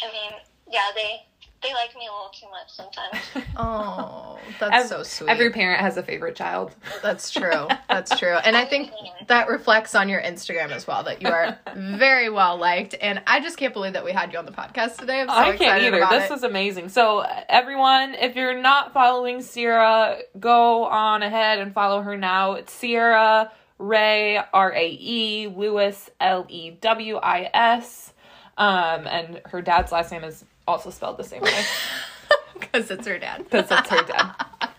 I 0.03 0.13
mean, 0.13 0.33
yeah, 0.71 0.91
they 0.95 1.27
they 1.63 1.75
like 1.75 1.95
me 1.97 2.07
a 2.07 2.13
little 2.13 2.31
too 2.33 2.47
much 2.51 2.71
sometimes. 2.71 3.49
oh, 3.57 4.39
that's 4.61 4.85
Ev- 4.85 4.89
so 4.89 5.03
sweet. 5.03 5.29
Every 5.31 5.51
parent 5.51 5.81
has 5.81 5.97
a 5.97 6.03
favorite 6.03 6.37
child. 6.37 6.75
That's 7.03 7.31
true. 7.33 7.67
That's 7.89 8.17
true. 8.19 8.35
And 8.37 8.57
I 8.57 8.65
think 8.65 8.93
that 9.27 9.49
reflects 9.49 9.95
on 9.95 10.09
your 10.09 10.23
Instagram 10.23 10.71
as 10.71 10.87
well, 10.87 11.03
that 11.05 11.21
you 11.21 11.29
are 11.29 11.59
very 11.77 12.31
well 12.31 12.57
liked. 12.59 12.95
And 13.01 13.23
I 13.27 13.41
just 13.41 13.57
can't 13.57 13.73
believe 13.75 13.95
that 13.95 14.05
we 14.05 14.13
had 14.13 14.33
you 14.33 14.39
on 14.39 14.47
the 14.47 14.53
podcast 14.53 14.99
today. 14.99 15.21
I'm 15.21 15.29
so 15.29 15.35
I 15.35 15.51
excited 15.51 15.59
can't 15.59 15.95
either. 15.95 16.07
This 16.19 16.31
it. 16.31 16.33
was 16.33 16.43
amazing. 16.45 16.91
So, 16.91 17.25
everyone, 17.49 18.15
if 18.15 18.37
you're 18.37 18.61
not 18.61 18.93
following 18.93 19.43
Sierra, 19.43 20.19
go 20.39 20.85
on 20.85 21.23
ahead 21.23 21.59
and 21.59 21.75
follow 21.75 22.03
her 22.03 22.17
now. 22.17 22.53
It's 22.53 22.73
Sierra 22.73 23.51
Rae, 23.79 24.41
R 24.53 24.73
A 24.73 24.89
E, 25.01 25.49
Lewis, 25.49 26.11
L 26.21 26.47
E 26.49 26.71
W 26.71 27.17
I 27.17 27.51
S. 27.53 28.13
Um, 28.59 29.07
and 29.07 29.41
her 29.47 29.63
dad's 29.63 29.91
last 29.93 30.13
name 30.13 30.25
is 30.25 30.45
also 30.67 30.91
spelled 30.91 31.17
the 31.17 31.25
same 31.25 31.41
way 31.43 31.65
Because 32.59 32.91
it's 32.91 33.07
her 33.07 33.19
dad. 33.19 33.45
because 33.45 33.69
that's 33.69 33.89
her 33.89 34.03
dad. 34.05 34.33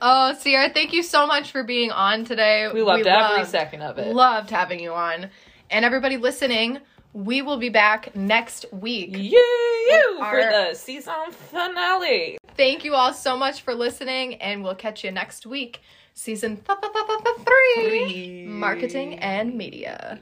Oh, 0.00 0.34
Sierra, 0.40 0.70
thank 0.70 0.92
you 0.92 1.04
so 1.04 1.24
much 1.24 1.52
for 1.52 1.62
being 1.62 1.92
on 1.92 2.24
today. 2.24 2.68
We 2.74 2.82
loved 2.82 3.06
every 3.06 3.38
loved- 3.38 3.48
second 3.50 3.82
of 3.82 3.96
it. 3.96 4.12
Loved 4.12 4.50
having 4.50 4.80
you 4.80 4.92
on. 4.92 5.30
And 5.70 5.84
everybody 5.84 6.16
listening, 6.16 6.78
we 7.12 7.42
will 7.42 7.58
be 7.58 7.68
back 7.68 8.16
next 8.16 8.66
week. 8.72 9.10
Yeah, 9.12 9.38
you 9.38 10.16
for 10.18 10.40
the 10.42 10.74
season 10.74 11.14
finale. 11.30 12.38
Thank 12.56 12.84
you 12.84 12.94
all 12.94 13.12
so 13.14 13.36
much 13.36 13.62
for 13.62 13.72
listening, 13.72 14.34
and 14.42 14.64
we'll 14.64 14.74
catch 14.74 15.04
you 15.04 15.12
next 15.12 15.46
week. 15.46 15.80
Season 16.14 16.56
th- 16.56 16.78
th- 16.80 16.92
th- 16.92 17.36
three 17.46 17.88
Three. 17.88 18.44
Marketing 18.48 19.20
and 19.20 19.54
Media. 19.54 20.20